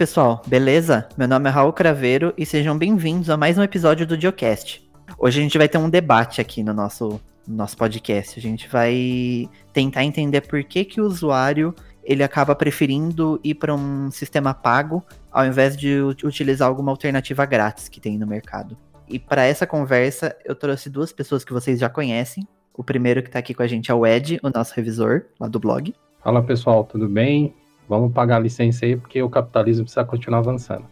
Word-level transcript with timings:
pessoal, 0.00 0.40
beleza? 0.46 1.06
Meu 1.14 1.28
nome 1.28 1.50
é 1.50 1.52
Raul 1.52 1.74
Craveiro 1.74 2.32
e 2.34 2.46
sejam 2.46 2.74
bem-vindos 2.78 3.28
a 3.28 3.36
mais 3.36 3.58
um 3.58 3.62
episódio 3.62 4.06
do 4.06 4.16
Diocast. 4.16 4.82
Hoje 5.18 5.38
a 5.38 5.42
gente 5.42 5.58
vai 5.58 5.68
ter 5.68 5.76
um 5.76 5.90
debate 5.90 6.40
aqui 6.40 6.62
no 6.62 6.72
nosso, 6.72 7.20
no 7.46 7.54
nosso 7.54 7.76
podcast. 7.76 8.38
A 8.38 8.42
gente 8.42 8.66
vai 8.66 9.46
tentar 9.74 10.02
entender 10.02 10.40
por 10.40 10.64
que, 10.64 10.86
que 10.86 11.02
o 11.02 11.04
usuário 11.04 11.74
ele 12.02 12.22
acaba 12.22 12.54
preferindo 12.54 13.38
ir 13.44 13.56
para 13.56 13.74
um 13.74 14.10
sistema 14.10 14.54
pago 14.54 15.04
ao 15.30 15.44
invés 15.44 15.76
de 15.76 16.00
utilizar 16.00 16.66
alguma 16.66 16.90
alternativa 16.90 17.44
grátis 17.44 17.86
que 17.86 18.00
tem 18.00 18.16
no 18.16 18.26
mercado. 18.26 18.78
E 19.06 19.18
para 19.18 19.44
essa 19.44 19.66
conversa, 19.66 20.34
eu 20.46 20.54
trouxe 20.54 20.88
duas 20.88 21.12
pessoas 21.12 21.44
que 21.44 21.52
vocês 21.52 21.78
já 21.78 21.90
conhecem. 21.90 22.48
O 22.72 22.82
primeiro 22.82 23.22
que 23.22 23.28
está 23.28 23.38
aqui 23.38 23.52
com 23.52 23.62
a 23.62 23.66
gente 23.66 23.90
é 23.90 23.94
o 23.94 24.06
Ed, 24.06 24.40
o 24.42 24.48
nosso 24.48 24.72
revisor 24.74 25.26
lá 25.38 25.46
do 25.46 25.60
blog. 25.60 25.94
Fala 26.24 26.42
pessoal, 26.42 26.84
tudo 26.84 27.06
bem? 27.06 27.54
Vamos 27.90 28.12
pagar 28.12 28.36
a 28.36 28.38
licença 28.38 28.86
aí 28.86 28.96
porque 28.96 29.20
o 29.20 29.28
capitalismo 29.28 29.82
precisa 29.82 30.04
continuar 30.04 30.38
avançando. 30.38 30.84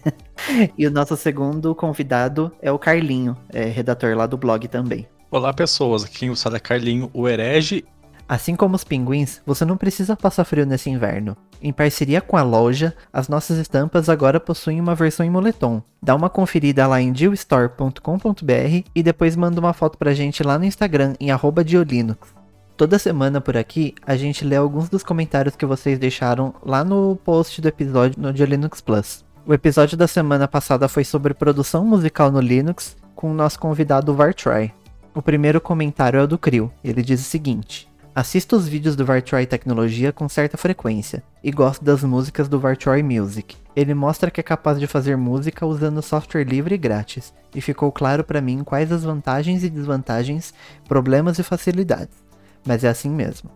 e 0.78 0.86
o 0.86 0.90
nosso 0.90 1.14
segundo 1.14 1.74
convidado 1.74 2.50
é 2.62 2.72
o 2.72 2.78
Carlinho, 2.78 3.36
é 3.52 3.64
redator 3.64 4.16
lá 4.16 4.26
do 4.26 4.38
blog 4.38 4.66
também. 4.66 5.06
Olá 5.30 5.52
pessoas, 5.52 6.04
aqui 6.04 6.20
quem 6.20 6.34
fala 6.34 6.56
é 6.56 6.60
Carlinho, 6.60 7.10
o 7.12 7.28
herege 7.28 7.84
Assim 8.26 8.56
como 8.56 8.76
os 8.76 8.82
pinguins, 8.82 9.42
você 9.44 9.62
não 9.66 9.76
precisa 9.76 10.16
passar 10.16 10.44
frio 10.44 10.64
nesse 10.64 10.88
inverno. 10.88 11.36
Em 11.60 11.70
parceria 11.70 12.22
com 12.22 12.38
a 12.38 12.42
loja, 12.42 12.94
as 13.12 13.28
nossas 13.28 13.58
estampas 13.58 14.08
agora 14.08 14.40
possuem 14.40 14.80
uma 14.80 14.94
versão 14.94 15.26
em 15.26 15.30
moletom. 15.30 15.82
Dá 16.02 16.14
uma 16.14 16.30
conferida 16.30 16.86
lá 16.86 16.98
em 16.98 17.12
dillstore.com.br 17.12 18.88
e 18.94 19.02
depois 19.02 19.36
manda 19.36 19.60
uma 19.60 19.74
foto 19.74 19.98
pra 19.98 20.14
gente 20.14 20.42
lá 20.42 20.58
no 20.58 20.64
Instagram 20.64 21.12
em 21.20 21.28
@diolinux. 21.62 22.41
Toda 22.82 22.98
semana 22.98 23.40
por 23.40 23.56
aqui, 23.56 23.94
a 24.04 24.16
gente 24.16 24.44
lê 24.44 24.56
alguns 24.56 24.88
dos 24.88 25.04
comentários 25.04 25.54
que 25.54 25.64
vocês 25.64 26.00
deixaram 26.00 26.52
lá 26.66 26.82
no 26.82 27.14
post 27.14 27.60
do 27.60 27.68
episódio 27.68 28.20
no 28.20 28.32
Diolinux 28.32 28.80
Plus. 28.80 29.24
O 29.46 29.54
episódio 29.54 29.96
da 29.96 30.08
semana 30.08 30.48
passada 30.48 30.88
foi 30.88 31.04
sobre 31.04 31.32
produção 31.32 31.84
musical 31.84 32.32
no 32.32 32.40
Linux, 32.40 32.96
com 33.14 33.30
o 33.30 33.34
nosso 33.34 33.60
convidado 33.60 34.12
Vartry. 34.12 34.74
O 35.14 35.22
primeiro 35.22 35.60
comentário 35.60 36.18
é 36.18 36.24
o 36.24 36.26
do 36.26 36.36
Crio. 36.36 36.72
Ele 36.82 37.04
diz 37.04 37.20
o 37.20 37.30
seguinte: 37.30 37.88
Assisto 38.12 38.56
os 38.56 38.66
vídeos 38.66 38.96
do 38.96 39.06
Vartroy 39.06 39.46
Tecnologia 39.46 40.12
com 40.12 40.28
certa 40.28 40.56
frequência, 40.56 41.22
e 41.40 41.52
gosto 41.52 41.84
das 41.84 42.02
músicas 42.02 42.48
do 42.48 42.58
Vartroy 42.58 43.00
Music. 43.00 43.54
Ele 43.76 43.94
mostra 43.94 44.28
que 44.28 44.40
é 44.40 44.42
capaz 44.42 44.80
de 44.80 44.88
fazer 44.88 45.16
música 45.16 45.64
usando 45.64 46.02
software 46.02 46.42
livre 46.42 46.74
e 46.74 46.78
grátis, 46.78 47.32
e 47.54 47.60
ficou 47.60 47.92
claro 47.92 48.24
para 48.24 48.40
mim 48.40 48.64
quais 48.64 48.90
as 48.90 49.04
vantagens 49.04 49.62
e 49.62 49.70
desvantagens, 49.70 50.52
problemas 50.88 51.38
e 51.38 51.44
facilidades. 51.44 52.31
Mas 52.66 52.84
é 52.84 52.88
assim 52.88 53.10
mesmo. 53.10 53.50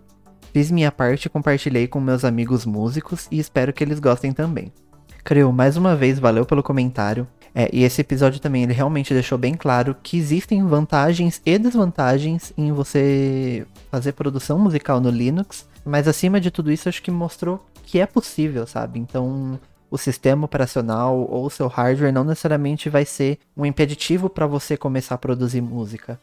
Fiz 0.53 0.71
minha 0.71 0.91
parte 0.91 1.27
e 1.27 1.29
compartilhei 1.29 1.87
com 1.87 2.01
meus 2.01 2.25
amigos 2.25 2.65
músicos 2.65 3.29
e 3.31 3.39
espero 3.39 3.73
que 3.73 3.85
eles 3.85 4.01
gostem 4.01 4.33
também. 4.33 4.73
Creu, 5.23 5.53
mais 5.53 5.77
uma 5.77 5.95
vez, 5.95 6.19
valeu 6.19 6.47
pelo 6.47 6.63
comentário. 6.63 7.27
É, 7.55 7.69
e 7.73 7.85
esse 7.85 8.01
episódio 8.01 8.39
também 8.39 8.63
ele 8.63 8.73
realmente 8.73 9.15
deixou 9.15 9.39
bem 9.39 9.55
claro 9.55 9.97
que 10.03 10.19
existem 10.19 10.65
vantagens 10.67 11.41
e 11.45 11.59
desvantagens 11.59 12.53
em 12.57 12.71
você 12.71 13.67
fazer 13.91 14.13
produção 14.13 14.59
musical 14.59 15.01
no 15.01 15.09
Linux, 15.09 15.67
mas 15.85 16.07
acima 16.07 16.39
de 16.39 16.51
tudo 16.51 16.71
isso 16.71 16.89
acho 16.89 17.03
que 17.03 17.11
mostrou 17.11 17.65
que 17.83 17.99
é 17.99 18.05
possível, 18.05 18.67
sabe? 18.67 18.99
Então 18.99 19.59
o 19.91 19.97
sistema 19.97 20.45
operacional 20.45 21.19
ou 21.31 21.47
o 21.47 21.51
seu 21.51 21.67
hardware 21.67 22.13
não 22.13 22.25
necessariamente 22.25 22.91
vai 22.91 23.05
ser 23.05 23.39
um 23.57 23.65
impeditivo 23.65 24.29
para 24.29 24.47
você 24.47 24.77
começar 24.77 25.15
a 25.15 25.19
produzir 25.19 25.61
música. 25.61 26.21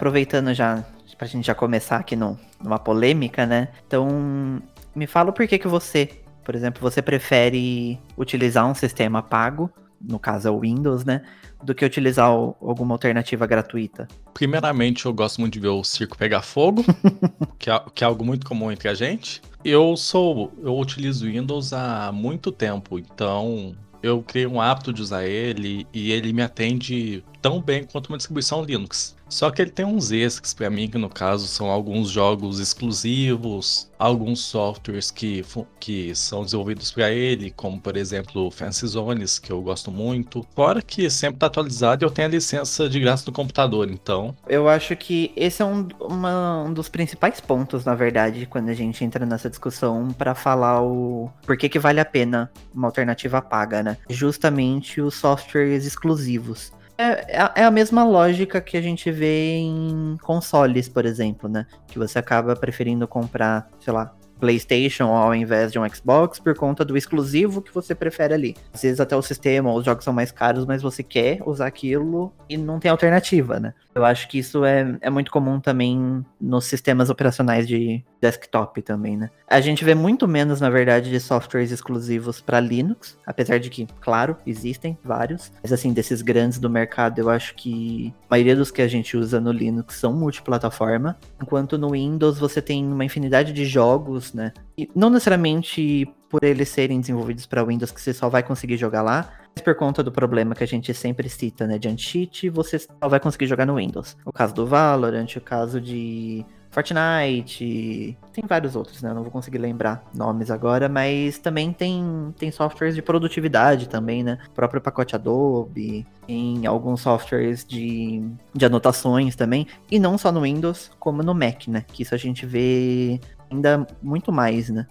Aproveitando 0.00 0.54
já 0.54 0.82
pra 1.18 1.26
gente 1.26 1.46
já 1.46 1.54
começar 1.54 1.98
aqui 1.98 2.16
no, 2.16 2.40
numa 2.64 2.78
polêmica, 2.78 3.44
né? 3.44 3.68
Então, 3.86 4.62
me 4.94 5.06
fala 5.06 5.30
por 5.30 5.46
que 5.46 5.58
que 5.58 5.68
você, 5.68 6.08
por 6.42 6.54
exemplo, 6.54 6.80
você 6.80 7.02
prefere 7.02 8.00
utilizar 8.16 8.66
um 8.66 8.74
sistema 8.74 9.22
pago, 9.22 9.70
no 10.00 10.18
caso 10.18 10.48
é 10.48 10.50
o 10.50 10.60
Windows, 10.60 11.04
né? 11.04 11.20
Do 11.62 11.74
que 11.74 11.84
utilizar 11.84 12.28
alguma 12.28 12.94
alternativa 12.94 13.46
gratuita? 13.46 14.08
Primeiramente, 14.32 15.04
eu 15.04 15.12
gosto 15.12 15.42
muito 15.42 15.52
de 15.52 15.60
ver 15.60 15.68
o 15.68 15.84
circo 15.84 16.16
pegar 16.16 16.40
fogo, 16.40 16.82
que, 17.60 17.70
é, 17.70 17.78
que 17.94 18.02
é 18.02 18.06
algo 18.06 18.24
muito 18.24 18.46
comum 18.46 18.72
entre 18.72 18.88
a 18.88 18.94
gente. 18.94 19.42
Eu 19.62 19.94
sou, 19.98 20.50
eu 20.62 20.74
utilizo 20.78 21.26
Windows 21.26 21.74
há 21.74 22.10
muito 22.10 22.50
tempo, 22.50 22.98
então 22.98 23.76
eu 24.02 24.22
criei 24.22 24.46
um 24.46 24.58
hábito 24.58 24.94
de 24.94 25.02
usar 25.02 25.26
ele 25.26 25.86
e 25.92 26.10
ele 26.10 26.32
me 26.32 26.40
atende 26.40 27.22
tão 27.42 27.60
bem 27.60 27.84
quanto 27.84 28.08
uma 28.08 28.16
distribuição 28.16 28.64
Linux. 28.64 29.19
Só 29.30 29.50
que 29.50 29.62
ele 29.62 29.70
tem 29.70 29.86
uns 29.86 30.10
extras 30.10 30.52
para 30.52 30.68
mim, 30.68 30.88
que 30.88 30.98
no 30.98 31.08
caso 31.08 31.46
são 31.46 31.70
alguns 31.70 32.10
jogos 32.10 32.58
exclusivos, 32.58 33.90
alguns 33.98 34.40
softwares 34.40 35.10
que, 35.10 35.44
que 35.78 36.14
são 36.14 36.44
desenvolvidos 36.44 36.90
para 36.90 37.10
ele, 37.10 37.50
como 37.50 37.80
por 37.80 37.96
exemplo 37.96 38.50
Fancy 38.50 38.86
Zones, 38.88 39.38
que 39.38 39.52
eu 39.52 39.62
gosto 39.62 39.90
muito. 39.90 40.44
Fora 40.54 40.82
que 40.82 41.08
sempre 41.08 41.36
está 41.36 41.46
atualizado 41.46 42.02
e 42.02 42.06
eu 42.06 42.10
tenho 42.10 42.28
a 42.28 42.30
licença 42.30 42.88
de 42.88 42.98
graça 42.98 43.24
no 43.26 43.32
computador, 43.32 43.88
então. 43.90 44.34
Eu 44.48 44.68
acho 44.68 44.96
que 44.96 45.32
esse 45.36 45.62
é 45.62 45.64
um, 45.64 45.86
uma, 46.00 46.64
um 46.64 46.72
dos 46.72 46.88
principais 46.88 47.40
pontos, 47.40 47.84
na 47.84 47.94
verdade, 47.94 48.46
quando 48.46 48.68
a 48.68 48.74
gente 48.74 49.04
entra 49.04 49.24
nessa 49.24 49.48
discussão 49.48 50.08
para 50.08 50.34
falar 50.34 50.82
o 50.82 51.30
por 51.46 51.56
que, 51.56 51.68
que 51.68 51.78
vale 51.78 52.00
a 52.00 52.04
pena 52.04 52.50
uma 52.74 52.88
alternativa 52.88 53.40
paga, 53.40 53.82
né? 53.82 53.96
Justamente 54.08 55.00
os 55.00 55.14
softwares 55.14 55.86
exclusivos. 55.86 56.72
É, 57.00 57.38
é, 57.38 57.62
é 57.62 57.64
a 57.64 57.70
mesma 57.70 58.04
lógica 58.04 58.60
que 58.60 58.76
a 58.76 58.82
gente 58.82 59.10
vê 59.10 59.56
em 59.56 60.18
consoles, 60.20 60.86
por 60.86 61.06
exemplo, 61.06 61.48
né? 61.48 61.66
Que 61.86 61.98
você 61.98 62.18
acaba 62.18 62.54
preferindo 62.54 63.08
comprar, 63.08 63.70
sei 63.80 63.90
lá, 63.90 64.14
PlayStation 64.40 65.04
ao 65.14 65.34
invés 65.34 65.70
de 65.70 65.78
um 65.78 65.88
Xbox 65.88 66.38
por 66.38 66.56
conta 66.56 66.84
do 66.84 66.96
exclusivo 66.96 67.60
que 67.60 67.72
você 67.72 67.94
prefere 67.94 68.34
ali. 68.34 68.56
Às 68.72 68.82
vezes 68.82 69.00
até 69.00 69.14
o 69.14 69.22
sistema, 69.22 69.72
os 69.72 69.84
jogos 69.84 70.04
são 70.04 70.12
mais 70.12 70.32
caros, 70.32 70.64
mas 70.64 70.82
você 70.82 71.02
quer 71.02 71.40
usar 71.46 71.66
aquilo 71.66 72.32
e 72.48 72.56
não 72.56 72.80
tem 72.80 72.90
alternativa, 72.90 73.60
né? 73.60 73.74
Eu 73.94 74.04
acho 74.04 74.28
que 74.28 74.38
isso 74.38 74.64
é, 74.64 74.96
é 75.00 75.10
muito 75.10 75.30
comum 75.30 75.60
também 75.60 76.24
nos 76.40 76.64
sistemas 76.64 77.10
operacionais 77.10 77.66
de 77.66 78.04
desktop 78.20 78.80
também, 78.82 79.16
né? 79.16 79.30
A 79.48 79.60
gente 79.60 79.84
vê 79.84 79.94
muito 79.94 80.28
menos, 80.28 80.60
na 80.60 80.70
verdade, 80.70 81.10
de 81.10 81.18
softwares 81.18 81.72
exclusivos 81.72 82.40
para 82.40 82.60
Linux, 82.60 83.18
apesar 83.26 83.58
de 83.58 83.68
que, 83.68 83.86
claro, 84.00 84.36
existem 84.46 84.96
vários, 85.02 85.50
mas 85.62 85.72
assim, 85.72 85.92
desses 85.92 86.22
grandes 86.22 86.58
do 86.58 86.70
mercado, 86.70 87.18
eu 87.18 87.28
acho 87.28 87.54
que 87.56 88.14
a 88.28 88.34
maioria 88.34 88.54
dos 88.54 88.70
que 88.70 88.80
a 88.80 88.88
gente 88.88 89.16
usa 89.16 89.40
no 89.40 89.50
Linux 89.50 89.96
são 89.96 90.12
multiplataforma, 90.12 91.18
enquanto 91.42 91.76
no 91.76 91.90
Windows 91.90 92.38
você 92.38 92.62
tem 92.62 92.86
uma 92.86 93.04
infinidade 93.04 93.52
de 93.52 93.64
jogos 93.64 94.29
né? 94.32 94.52
E 94.76 94.88
não 94.94 95.10
necessariamente 95.10 96.06
por 96.28 96.44
eles 96.44 96.68
serem 96.68 97.00
desenvolvidos 97.00 97.44
para 97.44 97.64
Windows 97.64 97.90
que 97.90 98.00
você 98.00 98.14
só 98.14 98.28
vai 98.28 98.42
conseguir 98.42 98.76
jogar 98.76 99.02
lá, 99.02 99.32
mas 99.54 99.64
por 99.64 99.74
conta 99.74 100.02
do 100.02 100.12
problema 100.12 100.54
que 100.54 100.62
a 100.62 100.66
gente 100.66 100.94
sempre 100.94 101.28
cita, 101.28 101.66
né, 101.66 101.76
de 101.76 101.88
anti-cheat, 101.88 102.48
você 102.50 102.78
só 102.78 103.08
vai 103.08 103.18
conseguir 103.18 103.46
jogar 103.46 103.66
no 103.66 103.74
Windows. 103.74 104.16
O 104.24 104.32
caso 104.32 104.54
do 104.54 104.64
Valorant, 104.64 105.36
o 105.36 105.40
caso 105.40 105.80
de 105.80 106.46
Fortnite, 106.70 108.16
tem 108.32 108.44
vários 108.46 108.76
outros, 108.76 109.02
né? 109.02 109.10
Eu 109.10 109.14
não 109.14 109.22
vou 109.22 109.32
conseguir 109.32 109.58
lembrar 109.58 110.04
nomes 110.14 110.52
agora, 110.52 110.88
mas 110.88 111.36
também 111.36 111.72
tem, 111.72 112.32
tem 112.38 112.52
softwares 112.52 112.94
de 112.94 113.02
produtividade 113.02 113.88
também, 113.88 114.22
né? 114.22 114.38
O 114.48 114.52
próprio 114.52 114.80
pacote 114.80 115.16
Adobe, 115.16 116.06
tem 116.28 116.64
alguns 116.66 117.00
softwares 117.00 117.64
de, 117.64 118.22
de 118.54 118.64
anotações 118.64 119.34
também, 119.34 119.66
e 119.90 119.98
não 119.98 120.16
só 120.16 120.30
no 120.30 120.42
Windows, 120.42 120.92
como 121.00 121.24
no 121.24 121.34
Mac, 121.34 121.66
né? 121.66 121.84
Que 121.88 122.04
isso 122.04 122.14
a 122.14 122.18
gente 122.18 122.46
vê 122.46 123.20
ainda 123.50 123.86
muito 124.02 124.32
mais, 124.32 124.70
né? 124.70 124.86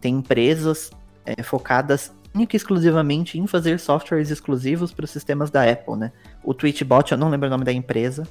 Tem, 0.00 0.16
empresas 0.16 0.90
é, 1.24 1.42
focadas 1.42 2.12
única 2.34 2.54
e 2.54 2.58
exclusivamente 2.58 3.38
em 3.38 3.46
fazer 3.46 3.80
softwares 3.80 4.30
exclusivos 4.30 4.92
para 4.92 5.04
os 5.04 5.10
sistemas 5.10 5.50
da 5.50 5.70
Apple, 5.70 5.96
né? 5.96 6.12
O 6.44 6.52
Tweetbot, 6.52 7.12
eu 7.12 7.18
não 7.18 7.30
lembro 7.30 7.46
o 7.46 7.50
nome 7.50 7.64
da 7.64 7.72
empresa, 7.72 8.28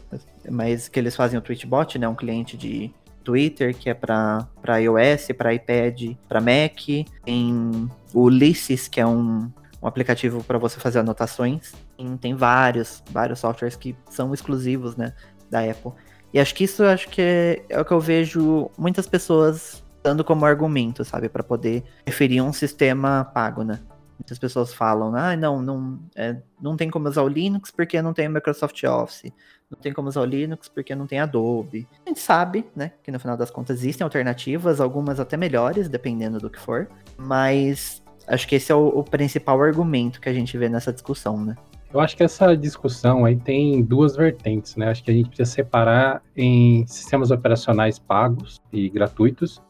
mas 0.50 0.88
que 0.88 1.00
eles 1.00 1.16
fazem 1.16 1.40
o 1.40 1.42
Tweetbot, 1.42 1.98
né? 1.98 2.08
Um 2.08 2.16
cliente 2.16 2.56
de 2.56 2.94
Twitter 3.24 3.76
que 3.76 3.90
é 3.90 3.94
para 3.94 4.48
iOS, 4.80 5.30
para 5.36 5.54
iPad, 5.54 6.16
para 6.30 6.40
Mac. 6.40 7.08
Tem 7.24 7.90
o 8.14 8.22
Ulysses, 8.22 8.88
que 8.88 9.02
é 9.02 9.08
um, 9.08 9.52
um 9.82 9.88
aplicativo 9.88 10.44
para 10.44 10.60
você 10.60 10.80
fazer 10.80 11.00
anotações. 11.00 11.74
Tem, 11.98 12.18
tem 12.18 12.36
vários, 12.36 13.04
vários 13.10 13.40
softwares 13.40 13.76
que 13.76 13.96
são 14.10 14.34
exclusivos, 14.34 14.96
né? 14.96 15.14
Da 15.50 15.60
Apple. 15.60 15.92
E 16.36 16.40
acho 16.40 16.54
que 16.54 16.66
isso 16.66 16.84
acho 16.84 17.08
que 17.08 17.22
é, 17.22 17.64
é 17.70 17.80
o 17.80 17.86
que 17.86 17.94
eu 17.94 18.00
vejo 18.02 18.70
muitas 18.78 19.08
pessoas 19.08 19.82
dando 20.04 20.22
como 20.22 20.46
argumento, 20.46 21.06
sabe, 21.06 21.30
para 21.30 21.42
poder 21.42 21.82
referir 22.06 22.42
um 22.42 22.52
sistema 22.52 23.24
pago, 23.24 23.64
né? 23.64 23.80
Muitas 24.20 24.38
pessoas 24.38 24.74
falam, 24.74 25.16
ah, 25.16 25.34
não, 25.38 25.62
não, 25.62 25.98
é, 26.14 26.36
não 26.62 26.76
tem 26.76 26.90
como 26.90 27.08
usar 27.08 27.22
o 27.22 27.30
Linux 27.30 27.72
porque 27.72 28.02
não 28.02 28.14
tem 28.14 28.28
o 28.28 28.32
Microsoft 28.32 28.84
Office. 28.84 29.32
Não 29.72 29.80
tem 29.80 29.94
como 29.94 30.10
usar 30.10 30.20
o 30.22 30.26
Linux 30.26 30.68
porque 30.68 30.94
não 30.94 31.08
tem 31.08 31.22
Adobe. 31.22 31.88
A 32.06 32.10
gente 32.10 32.20
sabe, 32.20 32.66
né, 32.76 32.92
que 33.02 33.12
no 33.12 33.20
final 33.20 33.38
das 33.38 33.50
contas 33.50 33.80
existem 33.80 34.04
alternativas, 34.04 34.82
algumas 34.82 35.22
até 35.22 35.38
melhores, 35.38 35.88
dependendo 35.88 36.38
do 36.38 36.50
que 36.50 36.60
for. 36.60 36.90
Mas 37.18 38.04
acho 38.28 38.46
que 38.46 38.56
esse 38.56 38.74
é 38.74 38.76
o, 38.76 38.90
o 38.90 39.06
principal 39.06 39.62
argumento 39.62 40.20
que 40.20 40.28
a 40.28 40.34
gente 40.34 40.58
vê 40.58 40.68
nessa 40.68 40.92
discussão, 40.92 41.46
né? 41.46 41.56
Eu 41.96 42.02
acho 42.02 42.18
que 42.18 42.24
essa 42.24 42.58
discussão 42.58 43.24
aí 43.24 43.38
tem 43.38 43.82
duas 43.82 44.18
vertentes, 44.18 44.76
né? 44.76 44.90
Acho 44.90 45.02
que 45.02 45.10
a 45.10 45.14
gente 45.14 45.30
precisa 45.30 45.50
separar 45.50 46.22
em 46.36 46.86
sistemas 46.86 47.32
operacionais 47.32 47.98
pagos 47.98 48.62
e 48.70 48.90
gratuitos 48.90 49.62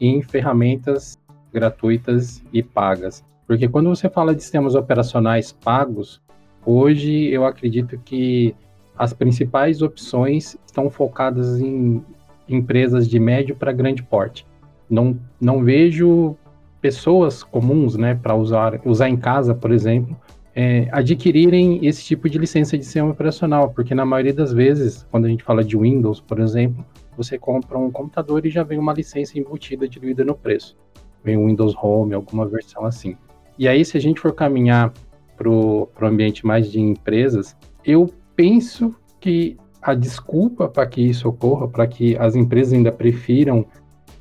e 0.00 0.08
em 0.08 0.22
ferramentas 0.22 1.18
gratuitas 1.52 2.42
e 2.50 2.62
pagas. 2.62 3.22
Porque 3.46 3.68
quando 3.68 3.90
você 3.90 4.08
fala 4.08 4.34
de 4.34 4.40
sistemas 4.40 4.74
operacionais 4.74 5.52
pagos, 5.52 6.22
hoje 6.64 7.26
eu 7.26 7.44
acredito 7.44 7.98
que 7.98 8.56
as 8.96 9.12
principais 9.12 9.82
opções 9.82 10.56
estão 10.64 10.88
focadas 10.88 11.60
em 11.60 12.02
empresas 12.48 13.06
de 13.06 13.20
médio 13.20 13.54
para 13.56 13.72
grande 13.72 14.02
porte. 14.02 14.46
Não, 14.88 15.20
não 15.38 15.62
vejo 15.62 16.34
pessoas 16.80 17.42
comuns, 17.42 17.94
né, 17.94 18.14
para 18.14 18.34
usar, 18.34 18.80
usar 18.86 19.10
em 19.10 19.18
casa, 19.18 19.54
por 19.54 19.70
exemplo, 19.70 20.16
é, 20.54 20.88
adquirirem 20.92 21.84
esse 21.84 22.04
tipo 22.04 22.28
de 22.30 22.38
licença 22.38 22.78
de 22.78 22.84
sistema 22.84 23.10
operacional, 23.10 23.70
porque 23.70 23.94
na 23.94 24.04
maioria 24.04 24.32
das 24.32 24.52
vezes, 24.52 25.04
quando 25.10 25.24
a 25.24 25.28
gente 25.28 25.42
fala 25.42 25.64
de 25.64 25.76
Windows, 25.76 26.20
por 26.20 26.38
exemplo, 26.38 26.84
você 27.16 27.36
compra 27.36 27.76
um 27.76 27.90
computador 27.90 28.46
e 28.46 28.50
já 28.50 28.62
vem 28.62 28.78
uma 28.78 28.92
licença 28.92 29.38
embutida 29.38 29.88
diluída 29.88 30.24
no 30.24 30.34
preço. 30.34 30.76
Vem 31.24 31.36
o 31.36 31.46
Windows 31.46 31.74
Home, 31.82 32.14
alguma 32.14 32.46
versão 32.46 32.84
assim. 32.84 33.16
E 33.58 33.66
aí, 33.66 33.84
se 33.84 33.96
a 33.96 34.00
gente 34.00 34.20
for 34.20 34.32
caminhar 34.32 34.92
para 35.36 35.48
o 35.48 35.88
ambiente 36.02 36.46
mais 36.46 36.70
de 36.70 36.80
empresas, 36.80 37.56
eu 37.84 38.12
penso 38.36 38.94
que 39.20 39.56
a 39.82 39.94
desculpa 39.94 40.68
para 40.68 40.86
que 40.86 41.00
isso 41.00 41.28
ocorra, 41.28 41.68
para 41.68 41.86
que 41.86 42.16
as 42.16 42.36
empresas 42.36 42.72
ainda 42.72 42.92
prefiram 42.92 43.66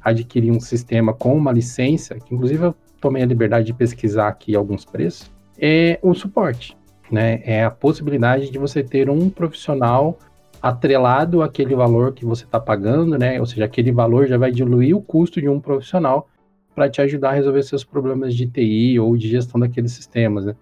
adquirir 0.03 0.51
um 0.51 0.59
sistema 0.59 1.13
com 1.13 1.35
uma 1.35 1.51
licença, 1.51 2.15
que 2.15 2.33
inclusive 2.33 2.65
eu 2.65 2.75
tomei 2.99 3.23
a 3.23 3.25
liberdade 3.25 3.65
de 3.67 3.73
pesquisar 3.73 4.27
aqui 4.27 4.55
alguns 4.55 4.83
preços, 4.83 5.31
é 5.59 5.99
o 6.01 6.13
suporte. 6.13 6.75
Né? 7.11 7.41
É 7.43 7.63
a 7.63 7.71
possibilidade 7.71 8.49
de 8.49 8.57
você 8.57 8.83
ter 8.83 9.09
um 9.09 9.29
profissional 9.29 10.17
atrelado 10.61 11.41
àquele 11.41 11.75
valor 11.75 12.13
que 12.13 12.25
você 12.25 12.45
está 12.45 12.57
pagando, 12.57 13.17
né? 13.17 13.37
Ou 13.37 13.45
seja, 13.45 13.65
aquele 13.65 13.91
valor 13.91 14.27
já 14.27 14.37
vai 14.37 14.49
diluir 14.49 14.95
o 14.95 15.01
custo 15.01 15.41
de 15.41 15.49
um 15.49 15.59
profissional 15.59 16.29
para 16.73 16.89
te 16.89 17.01
ajudar 17.01 17.31
a 17.31 17.33
resolver 17.33 17.61
seus 17.63 17.83
problemas 17.83 18.33
de 18.33 18.47
TI 18.47 18.97
ou 18.97 19.15
de 19.17 19.27
gestão 19.27 19.59
daqueles 19.59 19.91
sistemas. 19.91 20.45
Né? 20.45 20.55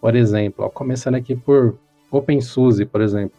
Por 0.00 0.14
exemplo, 0.14 0.64
ó, 0.64 0.68
começando 0.68 1.16
aqui 1.16 1.34
por 1.34 1.76
OpenSUSE, 2.10 2.86
por 2.86 3.00
exemplo. 3.00 3.36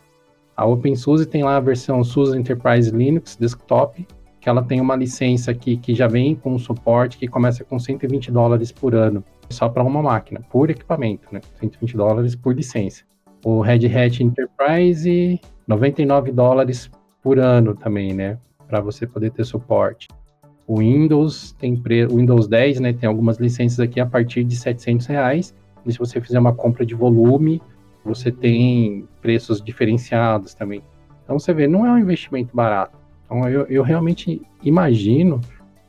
A 0.56 0.66
OpenSUSE 0.66 1.26
tem 1.26 1.42
lá 1.42 1.56
a 1.56 1.62
versão 1.62 2.04
SUSE 2.04 2.38
Enterprise 2.38 2.92
Linux 2.92 3.38
Desktop, 3.38 4.06
que 4.40 4.48
ela 4.48 4.64
tem 4.64 4.80
uma 4.80 4.96
licença 4.96 5.52
aqui 5.52 5.78
que 5.78 5.94
já 5.94 6.08
vem 6.08 6.36
com 6.36 6.58
suporte 6.58 7.18
que 7.18 7.28
começa 7.28 7.64
com 7.64 7.78
120 7.78 8.32
dólares 8.32 8.72
por 8.72 8.96
ano, 8.96 9.24
só 9.50 9.68
para 9.68 9.84
uma 9.84 10.02
máquina, 10.02 10.42
por 10.50 10.70
equipamento, 10.70 11.28
né? 11.32 11.42
120 11.60 11.98
dólares 11.98 12.36
por 12.36 12.56
licença. 12.56 13.04
O 13.44 13.62
Red 13.62 13.86
Hat 13.88 14.24
Enterprise, 14.24 15.40
99 15.68 16.32
dólares 16.32 16.90
por 17.22 17.40
ano 17.40 17.76
também, 17.76 18.14
né? 18.14 18.38
Para 18.68 18.80
você 18.82 19.06
poder 19.08 19.32
ter 19.32 19.44
suporte. 19.46 20.08
O 20.68 20.80
Windows 20.80 21.54
tem 21.54 21.76
pre... 21.76 22.06
o 22.06 22.18
Windows 22.18 22.48
10, 22.48 22.80
né? 22.80 22.94
Tem 22.94 23.10
algumas 23.10 23.38
licenças 23.38 23.80
aqui 23.80 24.00
a 24.00 24.06
partir 24.06 24.44
de 24.44 24.56
700 24.56 25.08
reais. 25.08 25.56
E 25.86 25.92
se 25.92 25.98
você 25.98 26.22
fizer 26.22 26.38
uma 26.38 26.54
compra 26.54 26.86
de 26.86 26.94
volume, 26.94 27.62
você 28.06 28.32
tem 28.32 29.08
preços 29.22 29.62
diferenciados 29.62 30.54
também. 30.54 30.84
Então 31.24 31.40
você 31.40 31.54
vê, 31.54 31.68
não 31.68 31.86
é 31.86 31.92
um 31.92 31.98
investimento 31.98 32.56
barato. 32.56 32.99
Então 33.30 33.48
eu, 33.48 33.66
eu 33.68 33.84
realmente 33.84 34.42
imagino 34.64 35.40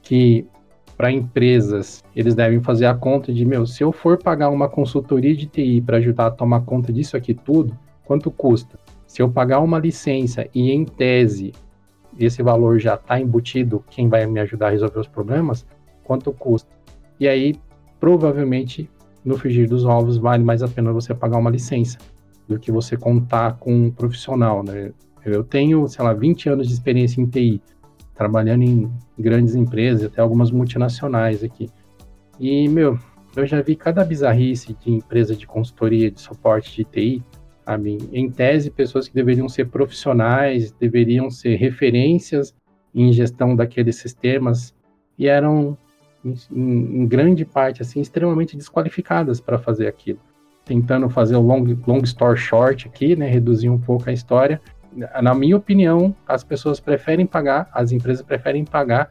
que 0.03 0.47
para 0.95 1.11
empresas 1.11 2.05
eles 2.15 2.35
devem 2.35 2.61
fazer 2.61 2.85
a 2.85 2.95
conta 2.95 3.33
de, 3.33 3.47
meu, 3.47 3.67
se 3.67 3.83
eu 3.83 3.91
for 3.91 4.23
pagar 4.23 4.51
uma 4.51 4.69
consultoria 4.69 5.35
de 5.35 5.47
TI 5.47 5.81
para 5.81 5.97
ajudar 5.97 6.27
a 6.27 6.31
tomar 6.31 6.61
conta 6.61 6.93
disso 6.93 7.17
aqui 7.17 7.33
tudo, 7.33 7.75
quanto 8.05 8.31
custa? 8.31 8.79
Se 9.07 9.23
eu 9.23 9.31
pagar 9.31 9.61
uma 9.61 9.79
licença 9.79 10.47
e 10.55 10.71
em 10.71 10.85
tese 10.85 11.53
esse 12.19 12.43
valor 12.43 12.79
já 12.79 12.97
está 12.97 13.19
embutido, 13.19 13.83
quem 13.89 14.09
vai 14.09 14.27
me 14.27 14.41
ajudar 14.41 14.67
a 14.67 14.71
resolver 14.71 15.01
os 15.01 15.09
problemas, 15.09 15.65
quanto 16.05 16.31
custa? 16.33 16.69
E 17.19 17.27
aí, 17.27 17.55
provavelmente, 17.99 18.91
no 19.25 19.39
frigir 19.39 19.67
dos 19.67 19.87
ovos, 19.87 20.19
vale 20.19 20.45
mais 20.45 20.63
a 20.63 20.69
pena 20.69 20.93
você 20.93 21.15
pagar 21.15 21.39
uma 21.39 21.51
licença 21.51 21.97
do 22.47 22.59
que 22.59 22.71
você 22.71 22.97
contar 22.97 23.57
com 23.59 23.73
um 23.73 23.91
profissional, 23.91 24.63
né? 24.63 24.93
Eu 25.25 25.45
tenho, 25.45 25.87
sei 25.89 26.05
lá, 26.05 26.13
20 26.13 26.49
anos 26.49 26.69
de 26.69 26.75
experiência 26.75 27.21
em 27.21 27.27
TI, 27.27 27.61
trabalhando 28.15 28.63
em 28.63 28.91
grandes 29.19 29.55
empresas, 29.55 30.05
até 30.05 30.21
algumas 30.21 30.51
multinacionais 30.51 31.43
aqui. 31.43 31.69
E, 32.39 32.69
meu, 32.69 32.99
eu 33.37 33.47
já 33.47 33.63
vi 33.63 33.77
cada 33.77 34.05
bizarrice 34.05 34.77
de 34.81 34.91
empresa 34.93 35.37
de 35.37 35.47
consultoria, 35.47 36.11
de 36.11 36.21
suporte 36.21 36.77
de 36.77 36.85
TI, 36.85 37.25
sabe? 37.65 37.99
Em 38.13 38.31
tese, 38.31 38.71
pessoas 38.71 39.09
que 39.09 39.15
deveriam 39.15 39.49
ser 39.49 39.69
profissionais, 39.69 40.73
deveriam 40.73 41.31
ser 41.31 41.57
referências 41.57 42.55
em 42.95 43.13
gestão 43.13 43.55
daqueles 43.55 43.97
sistemas, 43.97 44.75
e 45.17 45.29
eram, 45.29 45.77
em, 46.25 46.35
em 46.51 47.07
grande 47.07 47.45
parte, 47.45 47.83
assim, 47.83 48.01
extremamente 48.01 48.57
desqualificadas 48.57 49.41
para 49.41 49.59
fazer 49.59 49.87
aquilo. 49.87 50.19
Tentando 50.65 51.09
fazer 51.09 51.37
o 51.37 51.41
long, 51.41 51.65
long 51.87 52.03
story 52.03 52.39
short 52.39 52.89
aqui, 52.89 53.15
né, 53.15 53.29
reduzir 53.29 53.69
um 53.69 53.79
pouco 53.79 54.09
a 54.09 54.13
história, 54.13 54.61
na 54.93 55.35
minha 55.35 55.57
opinião, 55.57 56.15
as 56.27 56.43
pessoas 56.43 56.81
preferem 56.81 57.27
pagar, 57.27 57.69
as 57.73 57.93
empresas 57.93 58.25
preferem 58.25 58.65
pagar, 58.65 59.11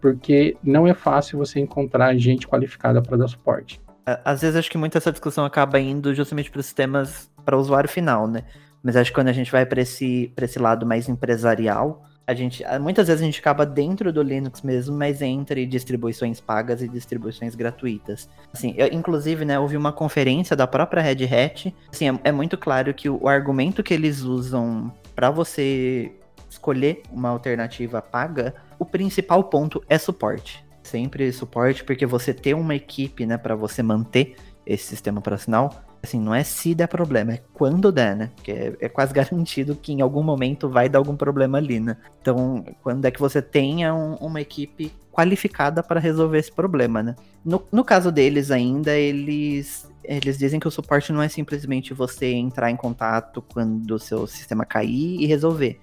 porque 0.00 0.56
não 0.62 0.86
é 0.86 0.94
fácil 0.94 1.38
você 1.38 1.60
encontrar 1.60 2.16
gente 2.16 2.46
qualificada 2.46 3.02
para 3.02 3.16
dar 3.16 3.28
suporte. 3.28 3.80
Às 4.24 4.40
vezes 4.40 4.56
acho 4.56 4.70
que 4.70 4.78
muita 4.78 4.98
essa 4.98 5.12
discussão 5.12 5.44
acaba 5.44 5.78
indo 5.78 6.14
justamente 6.14 6.50
para 6.50 6.60
os 6.60 6.66
sistemas 6.66 7.30
para 7.44 7.56
o 7.56 7.60
usuário 7.60 7.88
final, 7.88 8.26
né? 8.26 8.44
Mas 8.82 8.96
acho 8.96 9.10
que 9.10 9.14
quando 9.14 9.28
a 9.28 9.32
gente 9.32 9.50
vai 9.50 9.66
para 9.66 9.82
esse, 9.82 10.32
esse 10.36 10.58
lado 10.58 10.86
mais 10.86 11.08
empresarial, 11.08 12.04
a 12.26 12.34
gente 12.34 12.62
muitas 12.80 13.08
vezes 13.08 13.22
a 13.22 13.24
gente 13.24 13.40
acaba 13.40 13.64
dentro 13.64 14.12
do 14.12 14.22
Linux 14.22 14.60
mesmo, 14.60 14.96
mas 14.96 15.22
entre 15.22 15.64
distribuições 15.66 16.40
pagas 16.40 16.82
e 16.82 16.88
distribuições 16.88 17.54
gratuitas. 17.54 18.28
Assim, 18.52 18.74
eu, 18.76 18.86
inclusive, 18.88 19.46
né, 19.46 19.58
houve 19.58 19.76
uma 19.76 19.92
conferência 19.92 20.54
da 20.54 20.66
própria 20.66 21.02
Red 21.02 21.24
Hat. 21.24 21.74
Assim, 21.90 22.08
é, 22.10 22.20
é 22.24 22.32
muito 22.32 22.58
claro 22.58 22.92
que 22.92 23.08
o, 23.08 23.18
o 23.22 23.28
argumento 23.28 23.82
que 23.82 23.94
eles 23.94 24.20
usam 24.20 24.92
para 25.18 25.32
você 25.32 26.12
escolher 26.48 27.02
uma 27.10 27.30
alternativa 27.30 28.00
paga, 28.00 28.54
o 28.78 28.84
principal 28.84 29.42
ponto 29.42 29.82
é 29.88 29.98
suporte. 29.98 30.64
Sempre 30.80 31.32
suporte, 31.32 31.82
porque 31.82 32.06
você 32.06 32.32
ter 32.32 32.54
uma 32.54 32.76
equipe, 32.76 33.26
né, 33.26 33.36
para 33.36 33.56
você 33.56 33.82
manter 33.82 34.36
esse 34.64 34.84
sistema 34.84 35.18
operacional, 35.18 35.74
assim, 36.00 36.20
não 36.20 36.32
é 36.32 36.44
se 36.44 36.72
der 36.72 36.86
problema, 36.86 37.32
é 37.32 37.40
quando 37.52 37.90
der, 37.90 38.14
né? 38.14 38.30
Porque 38.36 38.52
é, 38.52 38.76
é, 38.80 38.88
quase 38.88 39.10
garantido 39.12 39.74
que 39.74 39.92
em 39.92 40.00
algum 40.02 40.22
momento 40.22 40.68
vai 40.68 40.88
dar 40.88 41.00
algum 41.00 41.16
problema 41.16 41.58
ali, 41.58 41.80
né? 41.80 41.96
Então, 42.22 42.64
quando 42.80 43.04
é 43.04 43.10
que 43.10 43.18
você 43.18 43.42
tenha 43.42 43.92
um, 43.92 44.14
uma 44.20 44.40
equipe 44.40 44.92
qualificada 45.10 45.82
para 45.82 45.98
resolver 45.98 46.38
esse 46.38 46.52
problema, 46.52 47.02
né? 47.02 47.16
No, 47.44 47.66
no 47.72 47.84
caso 47.84 48.12
deles 48.12 48.52
ainda, 48.52 48.96
eles 48.96 49.87
eles 50.08 50.38
dizem 50.38 50.58
que 50.58 50.66
o 50.66 50.70
suporte 50.70 51.12
não 51.12 51.22
é 51.22 51.28
simplesmente 51.28 51.92
você 51.92 52.32
entrar 52.32 52.70
em 52.70 52.76
contato 52.76 53.42
quando 53.42 53.90
o 53.90 53.98
seu 53.98 54.26
sistema 54.26 54.64
cair 54.64 55.20
e 55.20 55.26
resolver. 55.26 55.78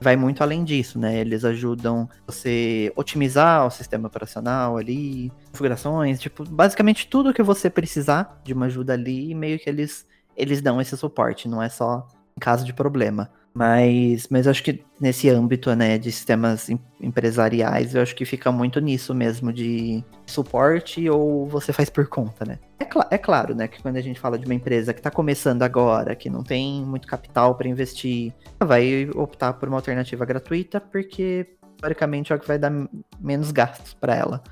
Vai 0.00 0.16
muito 0.16 0.42
além 0.42 0.64
disso, 0.64 0.98
né? 0.98 1.20
Eles 1.20 1.44
ajudam 1.44 2.08
você 2.26 2.90
otimizar 2.96 3.66
o 3.66 3.70
sistema 3.70 4.08
operacional 4.08 4.76
ali, 4.76 5.30
configurações, 5.50 6.18
tipo, 6.18 6.42
basicamente 6.44 7.06
tudo 7.06 7.34
que 7.34 7.42
você 7.42 7.70
precisar 7.70 8.40
de 8.42 8.52
uma 8.52 8.66
ajuda 8.66 8.94
ali, 8.94 9.34
meio 9.34 9.58
que 9.58 9.68
eles 9.70 10.06
eles 10.36 10.62
dão 10.62 10.80
esse 10.80 10.96
suporte, 10.96 11.46
não 11.46 11.62
é 11.62 11.68
só 11.68 12.08
em 12.36 12.40
caso 12.40 12.64
de 12.64 12.72
problema. 12.72 13.30
Mas, 13.52 14.28
mas 14.30 14.46
acho 14.46 14.62
que 14.62 14.84
nesse 15.00 15.28
âmbito, 15.28 15.74
né, 15.74 15.98
de 15.98 16.12
sistemas 16.12 16.70
empresariais, 17.00 17.94
eu 17.94 18.02
acho 18.02 18.14
que 18.14 18.24
fica 18.24 18.52
muito 18.52 18.80
nisso 18.80 19.12
mesmo 19.14 19.52
de 19.52 20.04
suporte 20.24 21.08
ou 21.10 21.48
você 21.48 21.72
faz 21.72 21.90
por 21.90 22.06
conta, 22.06 22.44
né? 22.44 22.58
É, 22.78 22.84
cl 22.84 23.02
é 23.10 23.18
claro, 23.18 23.54
né, 23.54 23.66
que 23.66 23.82
quando 23.82 23.96
a 23.96 24.00
gente 24.00 24.20
fala 24.20 24.38
de 24.38 24.46
uma 24.46 24.54
empresa 24.54 24.94
que 24.94 25.00
está 25.00 25.10
começando 25.10 25.62
agora, 25.62 26.14
que 26.14 26.30
não 26.30 26.44
tem 26.44 26.84
muito 26.84 27.08
capital 27.08 27.56
para 27.56 27.68
investir, 27.68 28.32
vai 28.62 29.10
optar 29.14 29.54
por 29.54 29.68
uma 29.68 29.78
alternativa 29.78 30.24
gratuita, 30.24 30.80
porque 30.80 31.56
teoricamente 31.80 32.32
é 32.32 32.36
o 32.36 32.38
que 32.38 32.46
vai 32.46 32.58
dar 32.58 32.72
menos 33.18 33.50
gastos 33.50 33.94
para 33.94 34.14
ela. 34.14 34.42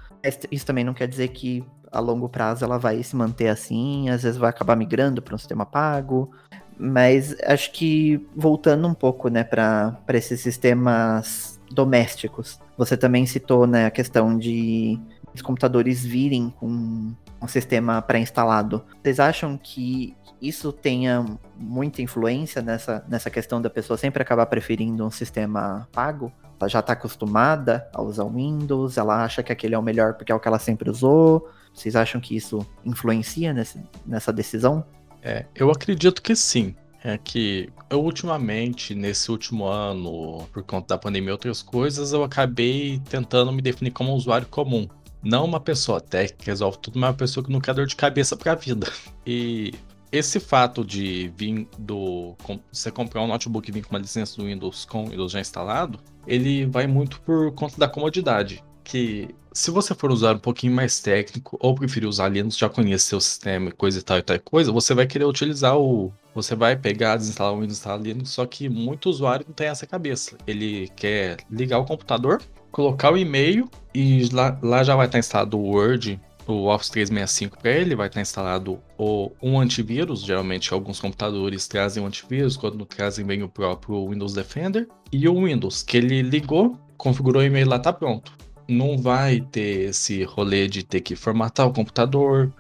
Isso 0.51 0.67
também 0.67 0.83
não 0.83 0.95
quer 0.95 1.07
dizer 1.07 1.29
que 1.29 1.65
a 1.93 2.01
longo 2.01 2.29
prazo 2.29 2.65
ela 2.65 2.79
vai 2.79 3.03
se 3.03 3.15
manter 3.15 3.49
assim, 3.49 4.09
às 4.09 4.23
vezes 4.23 4.37
vai 4.39 4.51
acabar 4.51 4.77
migrando 4.77 5.23
para 5.23 5.35
um 5.35 5.39
sistema 5.39 5.65
pago, 5.65 6.31
mas 6.79 7.35
acho 7.43 7.73
que 7.73 8.25
voltando 8.35 8.87
um 8.87 8.95
pouco, 8.95 9.29
né, 9.29 9.43
para 9.45 9.99
esses 10.11 10.41
sistemas 10.41 11.61
domésticos, 11.71 12.59
você 12.77 12.97
também 12.97 13.27
citou, 13.27 13.67
né, 13.67 13.87
a 13.87 13.91
questão 13.91 14.39
de 14.39 15.01
os 15.35 15.43
computadores 15.43 16.05
virem 16.05 16.51
com 16.59 17.13
um 17.41 17.49
sistema 17.49 18.01
pré-instalado. 18.03 18.85
Vocês 19.03 19.21
acham 19.21 19.57
que 19.57 20.17
isso 20.41 20.73
tenha 20.73 21.25
muita 21.57 22.01
influência 22.03 22.63
nessa, 22.63 23.05
nessa 23.09 23.31
questão 23.31 23.61
da 23.61 23.69
pessoa 23.69 23.97
sempre 23.97 24.23
acabar 24.23 24.47
preferindo 24.47 25.05
um 25.05 25.11
sistema 25.11 25.89
pago? 25.93 26.33
Ela 26.61 26.69
já 26.69 26.81
está 26.81 26.93
acostumada 26.93 27.89
a 27.93 28.03
usar 28.03 28.25
o 28.25 28.31
Windows, 28.31 28.99
ela 28.99 29.23
acha 29.25 29.43
que 29.43 29.53
aquele 29.53 29.75
é 29.75 29.79
o 29.79 29.83
melhor 29.83 30.15
porque 30.15 30.33
é 30.33 30.35
o 30.35 30.41
que 30.41 30.49
ela 30.49 30.59
sempre 30.59 30.91
usou. 30.91 31.49
Vocês 31.73 31.95
acham 31.95 32.21
que 32.21 32.37
isso 32.37 32.67
influencia 32.85 33.53
nesse, 33.53 33.81
nessa 34.05 34.33
decisão? 34.33 34.85
É, 35.23 35.47
eu 35.55 35.71
acredito 35.71 36.23
que 36.23 36.35
sim. 36.35 36.75
É 37.03 37.17
que 37.17 37.69
eu 37.89 38.03
ultimamente, 38.03 38.95
nesse 38.95 39.31
último 39.31 39.67
ano, 39.67 40.47
por 40.53 40.65
conta 40.65 40.89
da 40.89 40.99
pandemia 40.99 41.31
e 41.31 41.33
outras 41.33 41.63
coisas, 41.63 42.13
eu 42.13 42.25
acabei 42.25 43.01
tentando 43.09 43.53
me 43.53 43.63
definir 43.63 43.93
como 43.93 44.11
um 44.11 44.15
usuário 44.15 44.49
comum. 44.49 44.89
Não 45.23 45.45
uma 45.45 45.61
pessoa 45.61 46.01
técnica 46.01 46.45
que 46.45 46.51
resolve 46.51 46.79
tudo, 46.79 46.99
mas 46.99 47.11
uma 47.11 47.17
pessoa 47.17 47.45
que 47.45 47.53
não 47.53 47.61
quer 47.61 47.75
dor 47.75 47.87
de 47.87 47.97
cabeça 47.97 48.37
pra 48.37 48.55
vida. 48.55 48.91
E 49.25 49.73
esse 50.11 50.41
fato 50.41 50.85
de 50.85 51.33
vir 51.37 51.69
do. 51.79 52.35
Você 52.73 52.91
comprar 52.91 53.23
um 53.23 53.27
notebook 53.27 53.69
e 53.69 53.73
vir 53.73 53.85
com 53.85 53.95
uma 53.95 54.01
licença 54.01 54.37
do 54.37 54.47
Windows 54.47 54.85
com 54.85 55.05
o 55.05 55.11
Windows 55.11 55.33
já 55.33 55.41
instalado, 55.41 56.01
ele 56.27 56.67
vai 56.67 56.87
muito 56.87 57.21
por 57.21 57.53
conta 57.53 57.77
da 57.79 57.89
comodidade. 57.89 58.63
Que 58.89 59.29
se 59.53 59.71
você 59.71 59.95
for 59.95 60.11
usar 60.11 60.37
um 60.37 60.39
pouquinho 60.39 60.73
mais 60.73 60.99
técnico 60.99 61.59
ou 61.61 61.75
preferir 61.75 62.09
usar 62.09 62.29
Linux, 62.31 62.57
já 62.57 62.71
conhecer 62.71 63.15
o 63.15 63.21
sistema 63.21 63.71
coisa 63.71 63.99
e 63.99 64.03
tal 64.03 64.17
e 64.17 64.23
tal 64.23 64.41
coisa, 64.41 64.73
você 64.73 64.95
vai 64.95 65.07
querer 65.07 65.27
utilizar 65.27 65.77
o. 65.77 66.11
Você 66.35 66.55
vai 66.55 66.75
pegar, 66.75 67.17
desinstalar 67.17 67.53
o 67.53 67.57
Windows 67.57 67.77
instalar 67.77 68.01
Linux, 68.01 68.31
só 68.31 68.47
que 68.47 68.67
muito 68.67 69.11
usuário 69.11 69.45
não 69.47 69.55
tem 69.55 69.67
essa 69.67 69.87
cabeça. 69.87 70.39
Ele 70.47 70.89
quer 70.97 71.37
ligar 71.51 71.81
o 71.81 71.85
computador, 71.85 72.41
colocar 72.71 73.13
o 73.13 73.19
e-mail 73.19 73.69
e 73.95 74.27
lá, 74.33 74.59
lá 74.63 74.83
já 74.83 74.97
vai 74.97 75.05
estar 75.05 75.19
instalado 75.19 75.59
o 75.59 75.75
Word, 75.75 76.19
o 76.47 76.69
Office 76.69 76.89
365 76.89 77.59
para 77.61 77.73
ele, 77.73 77.95
vai 77.95 78.07
estar 78.07 78.23
instalado 78.23 78.81
o, 78.97 79.31
um 79.43 79.61
antivírus. 79.61 80.23
Geralmente, 80.23 80.73
alguns 80.73 80.99
computadores 80.99 81.69
trazem 81.69 82.03
um 82.03 82.07
antivírus, 82.07 82.57
quando 82.57 82.87
trazem 82.87 83.27
bem 83.27 83.43
o 83.43 83.49
próprio 83.51 84.09
Windows 84.09 84.33
Defender. 84.33 84.89
E 85.13 85.29
o 85.29 85.45
Windows, 85.45 85.83
que 85.83 85.99
ele 85.99 86.23
ligou, 86.23 86.79
configurou 86.97 87.43
o 87.43 87.45
e-mail 87.45 87.69
lá, 87.69 87.79
tá 87.79 87.93
pronto. 87.93 88.33
Não 88.69 88.99
vai 88.99 89.41
ter 89.41 89.89
esse 89.89 90.23
rolê 90.25 90.69
de 90.69 90.83
ter 90.83 91.01
que 91.01 91.17
formatar 91.17 91.67
o 91.67 91.73
computador. 91.73 92.53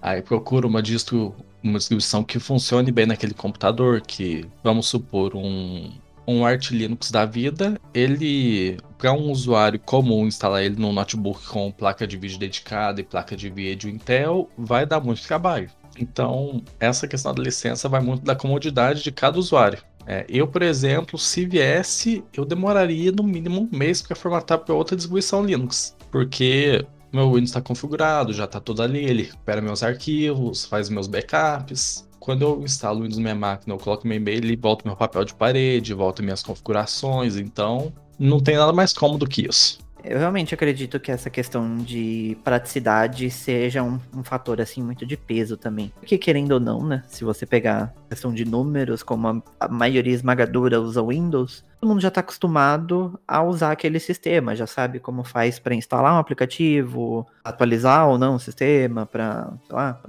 Aí 0.00 0.20
procura 0.20 0.66
uma 0.66 0.82
distro, 0.82 1.34
uma 1.62 1.78
distribuição 1.78 2.24
que 2.24 2.38
funcione 2.38 2.90
bem 2.90 3.06
naquele 3.06 3.34
computador, 3.34 4.00
que 4.00 4.44
vamos 4.62 4.88
supor 4.88 5.36
um 5.36 5.92
um 6.26 6.44
Arch 6.44 6.70
Linux 6.70 7.10
da 7.10 7.24
vida, 7.24 7.80
ele 7.92 8.76
para 8.98 9.12
um 9.12 9.30
usuário 9.30 9.80
comum 9.80 10.26
instalar 10.26 10.62
ele 10.62 10.76
num 10.76 10.92
notebook 10.92 11.44
com 11.46 11.72
placa 11.72 12.06
de 12.06 12.16
vídeo 12.16 12.38
dedicada 12.38 13.00
e 13.00 13.04
placa 13.04 13.36
de 13.36 13.50
vídeo 13.50 13.90
Intel 13.90 14.48
vai 14.56 14.86
dar 14.86 15.00
muito 15.00 15.26
trabalho. 15.26 15.68
Então, 15.98 16.62
essa 16.80 17.06
questão 17.06 17.34
da 17.34 17.42
licença 17.42 17.88
vai 17.88 18.00
muito 18.00 18.24
da 18.24 18.34
comodidade 18.34 19.02
de 19.02 19.12
cada 19.12 19.38
usuário. 19.38 19.82
É, 20.06 20.26
eu, 20.28 20.46
por 20.46 20.62
exemplo, 20.62 21.18
se 21.18 21.46
viesse, 21.46 22.24
eu 22.32 22.44
demoraria 22.44 23.12
no 23.12 23.22
mínimo 23.22 23.68
um 23.72 23.76
mês 23.76 24.02
para 24.02 24.16
formatar 24.16 24.58
para 24.58 24.74
outra 24.74 24.96
distribuição 24.96 25.44
Linux, 25.44 25.96
porque 26.10 26.84
meu 27.12 27.26
Windows 27.28 27.50
está 27.50 27.60
configurado, 27.60 28.32
já 28.32 28.44
está 28.44 28.58
tudo 28.58 28.82
ali, 28.82 29.04
ele 29.04 29.22
recupera 29.24 29.60
meus 29.60 29.82
arquivos, 29.82 30.64
faz 30.64 30.88
meus 30.88 31.06
backups 31.06 32.08
quando 32.22 32.42
eu 32.42 32.62
instalo 32.62 33.00
o 33.00 33.02
Windows 33.02 33.18
na 33.18 33.22
minha 33.22 33.34
máquina, 33.34 33.74
eu 33.74 33.78
coloco 33.78 34.06
meu 34.06 34.16
e-mail, 34.16 34.38
ele 34.38 34.56
volta 34.56 34.84
meu 34.86 34.96
papel 34.96 35.24
de 35.24 35.34
parede, 35.34 35.92
volta 35.92 36.22
minhas 36.22 36.40
configurações, 36.40 37.36
então 37.36 37.92
não 38.16 38.38
tem 38.38 38.56
nada 38.56 38.72
mais 38.72 38.92
cômodo 38.92 39.26
que 39.26 39.48
isso. 39.48 39.80
Eu 40.04 40.18
realmente 40.18 40.54
acredito 40.54 40.98
que 40.98 41.12
essa 41.12 41.30
questão 41.30 41.78
de 41.78 42.36
praticidade 42.42 43.30
seja 43.30 43.82
um, 43.82 44.00
um, 44.14 44.24
fator 44.24 44.60
assim 44.60 44.82
muito 44.82 45.06
de 45.06 45.16
peso 45.16 45.56
também. 45.56 45.92
Porque 46.00 46.18
querendo 46.18 46.52
ou 46.52 46.60
não, 46.60 46.84
né? 46.84 47.02
Se 47.06 47.24
você 47.24 47.46
pegar 47.46 47.94
questão 48.08 48.34
de 48.34 48.44
números, 48.44 49.02
como 49.02 49.28
a, 49.28 49.42
a 49.60 49.68
maioria 49.68 50.12
esmagadora 50.12 50.80
usa 50.80 51.02
Windows, 51.02 51.64
todo 51.82 51.88
mundo 51.88 52.00
já 52.00 52.08
está 52.08 52.20
acostumado 52.20 53.18
a 53.26 53.42
usar 53.42 53.72
aquele 53.72 53.98
sistema, 53.98 54.54
já 54.54 54.68
sabe 54.68 55.00
como 55.00 55.24
faz 55.24 55.58
para 55.58 55.74
instalar 55.74 56.14
um 56.14 56.18
aplicativo, 56.18 57.26
atualizar 57.42 58.06
ou 58.06 58.16
não 58.16 58.36
o 58.36 58.38
sistema, 58.38 59.04
para, 59.04 59.52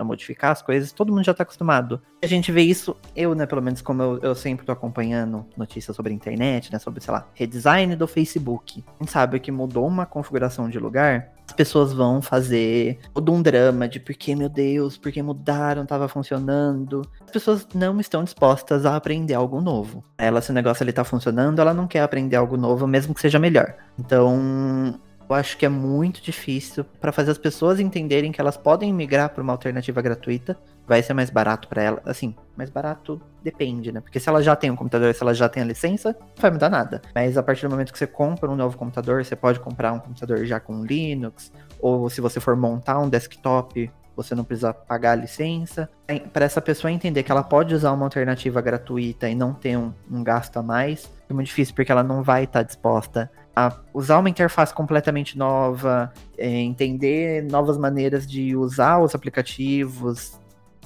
modificar 0.02 0.52
as 0.52 0.62
coisas, 0.62 0.92
todo 0.92 1.12
mundo 1.12 1.26
já 1.26 1.32
está 1.32 1.42
acostumado. 1.42 2.00
A 2.24 2.28
gente 2.28 2.52
vê 2.52 2.62
isso, 2.62 2.96
eu, 3.16 3.34
né, 3.34 3.48
pelo 3.48 3.60
menos 3.60 3.82
como 3.82 4.04
eu, 4.04 4.20
eu 4.20 4.36
sempre 4.36 4.64
tô 4.64 4.72
acompanhando 4.72 5.48
notícias 5.58 5.96
sobre 5.96 6.12
a 6.12 6.16
internet, 6.16 6.72
né, 6.72 6.78
sobre, 6.78 7.04
sei 7.04 7.12
lá, 7.12 7.26
redesign 7.34 7.96
do 7.96 8.08
Facebook. 8.08 8.84
A 9.00 9.04
gente 9.04 9.12
sabe 9.12 9.40
que 9.40 9.52
mudou 9.52 9.88
uma 9.88 10.06
configuração 10.06 10.70
de 10.70 10.78
lugar, 10.78 11.32
as 11.48 11.54
pessoas 11.54 11.94
vão 11.94 12.22
fazer 12.22 13.00
todo 13.14 13.32
um 13.32 13.42
drama 13.42 13.88
de 13.88 14.00
por 14.00 14.16
que, 14.16 14.36
meu 14.36 14.50
Deus, 14.50 14.98
por 14.98 15.12
que 15.12 15.22
mudaram, 15.22 15.86
tava 15.86 16.08
funcionando. 16.08 17.02
As 17.24 17.32
pessoas 17.32 17.68
não 17.74 18.00
estão 18.00 18.24
dispostas 18.24 18.86
a 18.86 18.96
aprender 18.96 19.34
algo 19.34 19.62
novo. 19.62 20.04
Ela, 20.18 20.42
se 20.42 20.52
o 20.52 20.54
negócio 20.54 20.84
ali 20.84 20.92
tá 20.92 21.04
funcionando, 21.04 21.60
ela 21.60 21.74
não 21.74 21.88
quer 21.88 22.02
aprender 22.02 22.36
algo 22.36 22.58
novo, 22.58 22.88
mesmo 22.88 23.14
que 23.14 23.22
seja 23.22 23.40
melhor. 23.40 23.76
Então, 24.00 25.00
eu 25.30 25.36
acho 25.36 25.58
que 25.58 25.66
é 25.66 25.70
muito 25.70 26.22
difícil 26.22 26.86
para 27.00 27.12
fazer 27.12 27.32
as 27.32 27.38
pessoas 27.38 27.80
entenderem 27.80 28.32
que 28.32 28.42
elas 28.42 28.58
podem 28.58 28.94
migrar 28.94 29.30
para 29.30 29.44
uma 29.44 29.54
alternativa 29.54 30.02
gratuita. 30.02 30.58
Vai 30.88 31.02
ser 31.02 31.14
mais 31.14 31.30
barato 31.30 31.68
para 31.68 31.82
elas. 31.82 32.02
Assim, 32.06 32.36
mais 32.56 32.70
barato 32.70 33.22
depende, 33.42 33.92
né? 33.92 34.02
Porque 34.02 34.20
se 34.20 34.28
ela 34.28 34.42
já 34.42 34.56
tem 34.56 34.70
um 34.70 34.76
computador, 34.76 35.14
se 35.14 35.24
ela 35.24 35.34
já 35.34 35.48
tem 35.48 35.64
a 35.64 35.66
licença, 35.66 36.16
não 36.20 36.42
vai 36.42 36.52
mudar 36.52 36.70
nada. 36.70 37.02
Mas 37.16 37.38
a 37.38 37.44
partir 37.44 37.68
do 37.68 37.72
momento 37.72 37.92
que 37.92 37.98
você 37.98 38.08
compra 38.08 38.50
um 38.50 38.56
novo 38.56 38.78
computador, 38.78 39.24
você 39.24 39.36
pode 39.36 39.60
comprar 39.60 39.94
um 39.94 40.00
computador 40.00 40.46
já 40.46 40.60
com 40.60 40.84
Linux, 40.84 41.52
ou 41.80 42.10
se 42.10 42.22
você 42.22 42.40
for 42.40 42.56
montar 42.56 43.00
um 43.00 43.10
desktop, 43.10 43.90
você 44.16 44.36
não 44.36 44.44
precisa 44.44 44.74
pagar 44.74 45.12
a 45.12 45.16
licença. 45.16 45.90
Para 46.32 46.46
essa 46.46 46.62
pessoa 46.62 46.92
entender 46.92 47.24
que 47.24 47.32
ela 47.32 47.44
pode 47.44 47.74
usar 47.74 47.92
uma 47.92 48.06
alternativa 48.06 48.62
gratuita 48.62 49.30
e 49.30 49.36
não 49.36 49.54
ter 49.54 49.78
um, 49.78 49.94
um 50.10 50.24
gasto 50.24 50.58
a 50.58 50.64
mais, 50.64 51.12
é 51.30 51.34
muito 51.34 51.48
difícil 51.48 51.74
porque 51.74 51.92
ela 51.92 52.04
não 52.04 52.22
vai 52.22 52.44
estar 52.44 52.60
tá 52.60 52.64
disposta 52.64 53.32
a 53.56 53.72
usar 53.94 54.18
uma 54.18 54.30
interface 54.30 54.74
completamente 54.74 55.38
nova, 55.38 56.12
é, 56.38 56.48
entender 56.48 57.44
novas 57.44 57.78
maneiras 57.78 58.26
de 58.26 58.56
usar 58.56 59.00
os 59.00 59.14
aplicativos, 59.14 60.40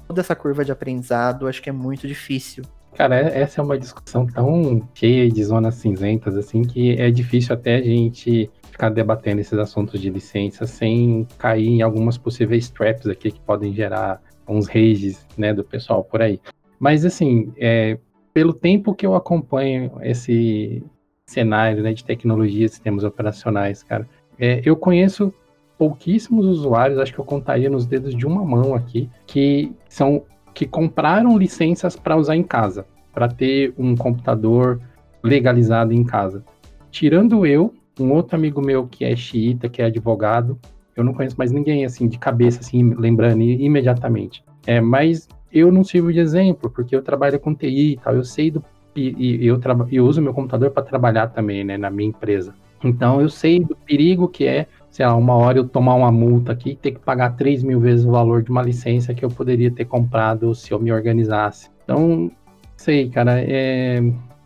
toda 0.07 0.21
essa 0.21 0.35
curva 0.35 0.63
de 0.63 0.71
aprendizado, 0.71 1.47
acho 1.47 1.61
que 1.61 1.69
é 1.69 1.73
muito 1.73 2.07
difícil. 2.07 2.63
Cara, 2.95 3.19
é, 3.19 3.41
essa 3.41 3.61
é 3.61 3.63
uma 3.63 3.77
discussão 3.77 4.25
tão 4.25 4.87
cheia 4.93 5.29
de 5.29 5.43
zonas 5.43 5.75
cinzentas, 5.75 6.35
assim, 6.35 6.63
que 6.63 6.99
é 6.99 7.11
difícil 7.11 7.53
até 7.53 7.75
a 7.75 7.83
gente 7.83 8.49
ficar 8.71 8.89
debatendo 8.89 9.41
esses 9.41 9.57
assuntos 9.57 10.01
de 10.01 10.09
licença 10.09 10.65
sem 10.65 11.27
cair 11.37 11.67
em 11.67 11.81
algumas 11.81 12.17
possíveis 12.17 12.69
traps 12.69 13.07
aqui 13.07 13.31
que 13.31 13.39
podem 13.41 13.73
gerar 13.73 14.21
uns 14.47 14.67
rages, 14.67 15.25
né, 15.37 15.53
do 15.53 15.63
pessoal 15.63 16.03
por 16.03 16.21
aí. 16.21 16.39
Mas, 16.79 17.05
assim, 17.05 17.51
é, 17.57 17.97
pelo 18.33 18.53
tempo 18.53 18.95
que 18.95 19.05
eu 19.05 19.13
acompanho 19.13 19.91
esse, 20.01 20.83
cenário 21.27 21.83
né, 21.83 21.93
de 21.93 22.03
tecnologia 22.03 22.67
sistemas 22.67 23.03
operacionais, 23.03 23.83
cara. 23.83 24.07
É, 24.39 24.61
eu 24.63 24.75
conheço 24.75 25.33
pouquíssimos 25.77 26.45
usuários, 26.45 26.99
acho 26.99 27.13
que 27.13 27.19
eu 27.19 27.25
contaria 27.25 27.69
nos 27.69 27.85
dedos 27.85 28.15
de 28.15 28.25
uma 28.25 28.43
mão 28.43 28.73
aqui, 28.73 29.09
que 29.25 29.71
são 29.87 30.23
que 30.53 30.65
compraram 30.65 31.37
licenças 31.37 31.95
para 31.95 32.17
usar 32.17 32.35
em 32.35 32.41
casa, 32.41 32.85
para 33.13 33.27
ter 33.27 33.75
um 33.77 33.95
computador 33.95 34.81
legalizado 35.23 35.93
em 35.93 36.03
casa. 36.03 36.43
Tirando 36.89 37.45
eu, 37.45 37.75
um 37.99 38.11
outro 38.11 38.35
amigo 38.35 38.59
meu 38.59 38.87
que 38.87 39.05
é 39.05 39.15
xiita, 39.15 39.69
que 39.69 39.83
é 39.83 39.85
advogado, 39.85 40.57
eu 40.95 41.03
não 41.03 41.13
conheço 41.13 41.37
mais 41.37 41.51
ninguém 41.51 41.85
assim 41.85 42.07
de 42.07 42.17
cabeça, 42.17 42.61
assim, 42.61 42.95
lembrando 42.95 43.43
imediatamente. 43.43 44.43
É, 44.65 44.81
mas 44.81 45.27
eu 45.53 45.71
não 45.71 45.83
sirvo 45.83 46.11
de 46.11 46.19
exemplo, 46.19 46.71
porque 46.71 46.95
eu 46.95 47.03
trabalho 47.03 47.39
com 47.39 47.53
TI 47.53 47.93
e 47.93 47.97
tal, 47.97 48.15
eu 48.15 48.23
sei 48.23 48.49
do 48.49 48.63
e, 48.95 49.43
e 49.43 49.47
eu, 49.47 49.59
eu 49.91 50.05
uso 50.07 50.21
meu 50.23 50.33
computador 50.33 50.71
para 50.71 50.81
trabalhar 50.81 51.27
também, 51.27 51.63
né, 51.63 51.77
na 51.77 51.91
minha 51.91 52.09
empresa. 52.09 52.55
Então 52.83 53.21
eu 53.21 53.29
sei 53.29 53.63
do 53.63 53.75
perigo 53.75 54.27
que 54.27 54.45
é, 54.45 54.67
sei 54.97 55.05
lá, 55.05 55.15
uma 55.15 55.35
hora 55.35 55.59
eu 55.59 55.69
tomar 55.69 55.93
uma 55.93 56.11
multa 56.11 56.53
aqui 56.53 56.71
e 56.71 56.75
ter 56.75 56.93
que 56.93 56.99
pagar 56.99 57.35
3 57.37 57.61
mil 57.61 57.79
vezes 57.79 58.03
o 58.03 58.09
valor 58.09 58.41
de 58.41 58.49
uma 58.49 58.63
licença 58.63 59.13
que 59.13 59.23
eu 59.23 59.29
poderia 59.29 59.69
ter 59.69 59.85
comprado 59.85 60.55
se 60.55 60.71
eu 60.71 60.79
me 60.79 60.91
organizasse. 60.91 61.69
Então, 61.83 62.31
sei, 62.75 63.07
cara, 63.07 63.39
é, 63.39 64.01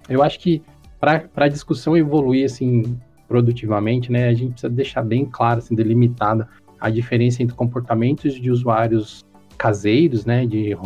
eu 0.10 0.22
acho 0.22 0.38
que 0.42 0.62
para 1.00 1.24
a 1.38 1.48
discussão 1.48 1.96
evoluir 1.96 2.44
assim 2.44 3.00
produtivamente, 3.30 4.12
né, 4.12 4.28
a 4.28 4.34
gente 4.34 4.52
precisa 4.52 4.70
deixar 4.70 5.04
bem 5.04 5.24
claro, 5.24 5.60
assim, 5.60 5.74
delimitada 5.74 6.46
a 6.82 6.90
diferença 6.90 7.42
entre 7.42 7.56
comportamentos 7.56 8.34
de 8.34 8.52
usuários 8.52 9.24
caseiros, 9.58 10.26
né, 10.26 10.46
de 10.46 10.78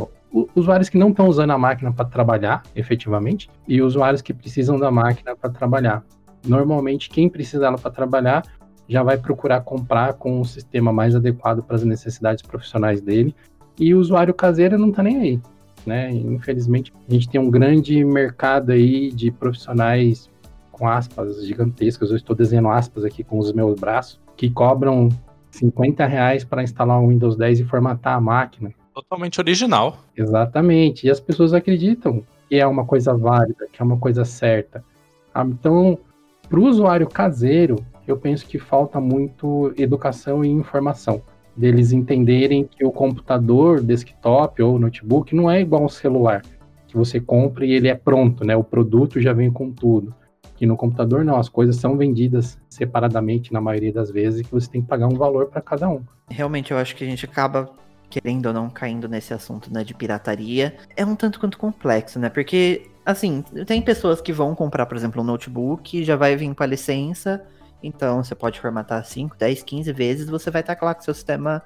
usuários 0.55 0.89
que 0.89 0.97
não 0.99 1.09
estão 1.09 1.27
usando 1.27 1.49
a 1.49 1.57
máquina 1.57 1.91
para 1.91 2.05
trabalhar, 2.05 2.61
efetivamente, 2.75 3.49
e 3.67 3.81
usuários 3.81 4.21
que 4.21 4.31
precisam 4.31 4.77
da 4.77 4.91
máquina 4.91 5.35
para 5.35 5.49
trabalhar. 5.49 6.03
Normalmente, 6.45 7.09
quem 7.09 7.27
precisa 7.27 7.61
dela 7.61 7.79
para 7.79 7.89
trabalhar 7.89 8.43
já 8.87 9.03
vai 9.03 9.17
procurar 9.17 9.61
comprar 9.61 10.13
com 10.13 10.39
um 10.39 10.43
sistema 10.43 10.91
mais 10.93 11.15
adequado 11.15 11.63
para 11.63 11.75
as 11.75 11.83
necessidades 11.83 12.43
profissionais 12.43 13.01
dele, 13.01 13.35
e 13.79 13.93
o 13.93 13.99
usuário 13.99 14.33
caseiro 14.33 14.77
não 14.77 14.89
está 14.89 15.03
nem 15.03 15.17
aí. 15.17 15.39
Né? 15.85 16.11
Infelizmente, 16.11 16.93
a 17.07 17.13
gente 17.13 17.29
tem 17.29 17.39
um 17.39 17.49
grande 17.49 18.03
mercado 18.03 18.71
aí 18.71 19.11
de 19.11 19.31
profissionais 19.31 20.29
com 20.71 20.87
aspas 20.87 21.45
gigantescas, 21.45 22.09
eu 22.09 22.17
estou 22.17 22.35
desenhando 22.35 22.69
aspas 22.69 23.05
aqui 23.05 23.23
com 23.23 23.39
os 23.39 23.53
meus 23.53 23.79
braços, 23.79 24.19
que 24.35 24.49
cobram 24.49 25.09
50 25.51 26.05
reais 26.05 26.43
para 26.43 26.63
instalar 26.63 27.01
o 27.01 27.07
Windows 27.07 27.37
10 27.37 27.61
e 27.61 27.63
formatar 27.63 28.15
a 28.15 28.21
máquina 28.21 28.73
totalmente 28.95 29.39
original. 29.39 29.97
Exatamente. 30.15 31.05
E 31.05 31.11
as 31.11 31.19
pessoas 31.19 31.53
acreditam 31.53 32.23
que 32.47 32.55
é 32.55 32.65
uma 32.65 32.85
coisa 32.85 33.13
válida, 33.13 33.67
que 33.71 33.81
é 33.81 33.85
uma 33.85 33.97
coisa 33.97 34.23
certa. 34.23 34.83
Ah, 35.33 35.45
então, 35.45 35.97
para 36.47 36.59
o 36.59 36.63
usuário 36.63 37.07
caseiro, 37.07 37.75
eu 38.07 38.17
penso 38.17 38.45
que 38.45 38.59
falta 38.59 38.99
muito 38.99 39.73
educação 39.77 40.43
e 40.43 40.49
informação. 40.49 41.21
deles 41.55 41.93
entenderem 41.93 42.65
que 42.65 42.85
o 42.85 42.91
computador, 42.91 43.81
desktop 43.81 44.61
ou 44.61 44.77
notebook 44.77 45.33
não 45.33 45.49
é 45.49 45.61
igual 45.61 45.83
ao 45.83 45.89
celular, 45.89 46.41
que 46.85 46.97
você 46.97 47.19
compra 47.19 47.65
e 47.65 47.71
ele 47.71 47.87
é 47.87 47.95
pronto, 47.95 48.43
né? 48.43 48.55
O 48.57 48.63
produto 48.63 49.21
já 49.21 49.31
vem 49.31 49.49
com 49.49 49.71
tudo. 49.71 50.13
Que 50.57 50.65
no 50.65 50.75
computador 50.75 51.23
não, 51.23 51.37
as 51.37 51.49
coisas 51.49 51.77
são 51.77 51.97
vendidas 51.97 52.59
separadamente 52.69 53.53
na 53.53 53.61
maioria 53.61 53.93
das 53.93 54.11
vezes 54.11 54.41
e 54.41 54.43
que 54.43 54.51
você 54.51 54.69
tem 54.69 54.81
que 54.81 54.87
pagar 54.87 55.07
um 55.07 55.15
valor 55.15 55.47
para 55.47 55.61
cada 55.61 55.87
um. 55.89 56.01
Realmente 56.29 56.71
eu 56.71 56.77
acho 56.77 56.95
que 56.95 57.03
a 57.03 57.07
gente 57.07 57.25
acaba 57.25 57.69
querendo 58.09 58.45
ou 58.47 58.53
não 58.53 58.69
caindo 58.69 59.07
nesse 59.07 59.33
assunto, 59.33 59.73
né, 59.73 59.83
de 59.83 59.93
pirataria. 59.93 60.75
É 60.95 61.05
um 61.05 61.15
tanto 61.15 61.39
quanto 61.39 61.57
complexo, 61.57 62.19
né? 62.19 62.29
Porque 62.29 62.83
assim, 63.05 63.43
tem 63.65 63.81
pessoas 63.81 64.19
que 64.19 64.33
vão 64.33 64.55
comprar, 64.55 64.85
por 64.85 64.97
exemplo, 64.97 65.21
um 65.21 65.25
notebook, 65.25 66.03
já 66.03 66.15
vai 66.15 66.35
vir 66.35 66.53
com 66.55 66.63
a 66.63 66.65
licença, 66.65 67.45
então 67.81 68.23
você 68.23 68.35
pode 68.35 68.59
formatar 68.59 69.03
5, 69.05 69.35
10, 69.37 69.63
15 69.63 69.91
vezes, 69.91 70.29
você 70.29 70.49
vai 70.49 70.61
estar 70.61 70.77
lá 70.81 70.93
com 70.93 71.01
seu 71.01 71.13
sistema 71.13 71.61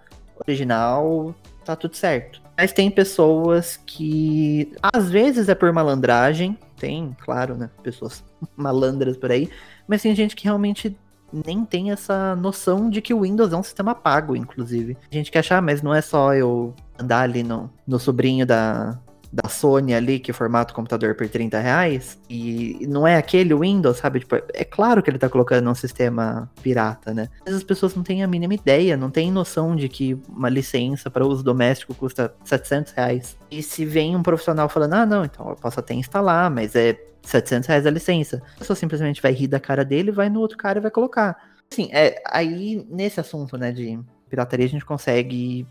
original, 0.47 1.33
tá 1.65 1.75
tudo 1.75 1.95
certo. 1.95 2.41
Mas 2.57 2.73
tem 2.73 2.91
pessoas 2.91 3.77
que 3.85 4.73
às 4.81 5.09
vezes 5.09 5.47
é 5.49 5.55
por 5.55 5.71
malandragem, 5.71 6.57
tem, 6.77 7.15
claro, 7.21 7.55
né, 7.55 7.69
pessoas 7.83 8.23
malandras 8.55 9.17
por 9.17 9.31
aí, 9.31 9.49
mas 9.87 10.01
tem 10.01 10.15
gente 10.15 10.35
que 10.35 10.43
realmente 10.43 10.97
nem 11.31 11.63
tem 11.63 11.91
essa 11.91 12.35
noção 12.35 12.89
de 12.89 13.01
que 13.01 13.13
o 13.13 13.21
Windows 13.21 13.53
é 13.53 13.55
um 13.55 13.63
sistema 13.63 13.93
pago, 13.93 14.35
inclusive. 14.35 14.97
A 15.11 15.15
gente 15.15 15.31
quer 15.31 15.39
achar, 15.39 15.57
ah, 15.57 15.61
mas 15.61 15.81
não 15.81 15.93
é 15.93 16.01
só 16.01 16.33
eu 16.33 16.73
andar 16.97 17.21
ali 17.21 17.43
no, 17.43 17.69
no 17.85 17.99
sobrinho 17.99 18.45
da, 18.45 18.99
da 19.31 19.47
Sony 19.47 19.93
ali 19.93 20.19
que 20.19 20.33
formata 20.33 20.73
o 20.73 20.75
computador 20.75 21.15
por 21.15 21.27
30 21.27 21.59
reais 21.59 22.19
e 22.29 22.85
não 22.89 23.07
é 23.07 23.15
aquele 23.15 23.53
Windows, 23.53 23.97
sabe? 23.97 24.21
Tipo, 24.21 24.35
é 24.53 24.63
claro 24.63 25.03
que 25.03 25.09
ele 25.09 25.19
tá 25.19 25.29
colocando 25.29 25.69
um 25.69 25.75
sistema 25.75 26.49
pirata, 26.61 27.13
né? 27.13 27.29
Mas 27.45 27.55
as 27.55 27.63
pessoas 27.63 27.95
não 27.95 28.03
têm 28.03 28.23
a 28.23 28.27
mínima 28.27 28.53
ideia, 28.53 28.97
não 28.97 29.11
têm 29.11 29.31
noção 29.31 29.75
de 29.75 29.87
que 29.87 30.17
uma 30.27 30.49
licença 30.49 31.09
para 31.11 31.25
uso 31.25 31.43
doméstico 31.43 31.93
custa 31.93 32.33
700 32.43 32.93
reais. 32.93 33.37
E 33.51 33.61
se 33.61 33.85
vem 33.85 34.15
um 34.15 34.23
profissional 34.23 34.67
falando, 34.67 34.93
ah, 34.93 35.05
não, 35.05 35.23
então 35.23 35.49
eu 35.49 35.55
posso 35.55 35.79
até 35.79 35.93
instalar, 35.93 36.49
mas 36.49 36.75
é 36.75 36.99
700 37.21 37.67
reais 37.67 37.85
a 37.85 37.91
licença. 37.91 38.41
A 38.55 38.59
pessoa 38.59 38.75
simplesmente 38.75 39.21
vai 39.21 39.31
rir 39.31 39.47
da 39.47 39.59
cara 39.59 39.85
dele, 39.85 40.11
vai 40.11 40.29
no 40.29 40.39
outro 40.39 40.57
cara 40.57 40.79
e 40.79 40.81
vai 40.81 40.91
colocar. 40.91 41.37
Assim, 41.71 41.89
é, 41.91 42.21
aí 42.25 42.85
nesse 42.89 43.19
assunto, 43.19 43.57
né, 43.57 43.71
de 43.71 43.99
pirataria, 44.27 44.65
a 44.65 44.69
gente 44.69 44.85
consegue 44.85 45.67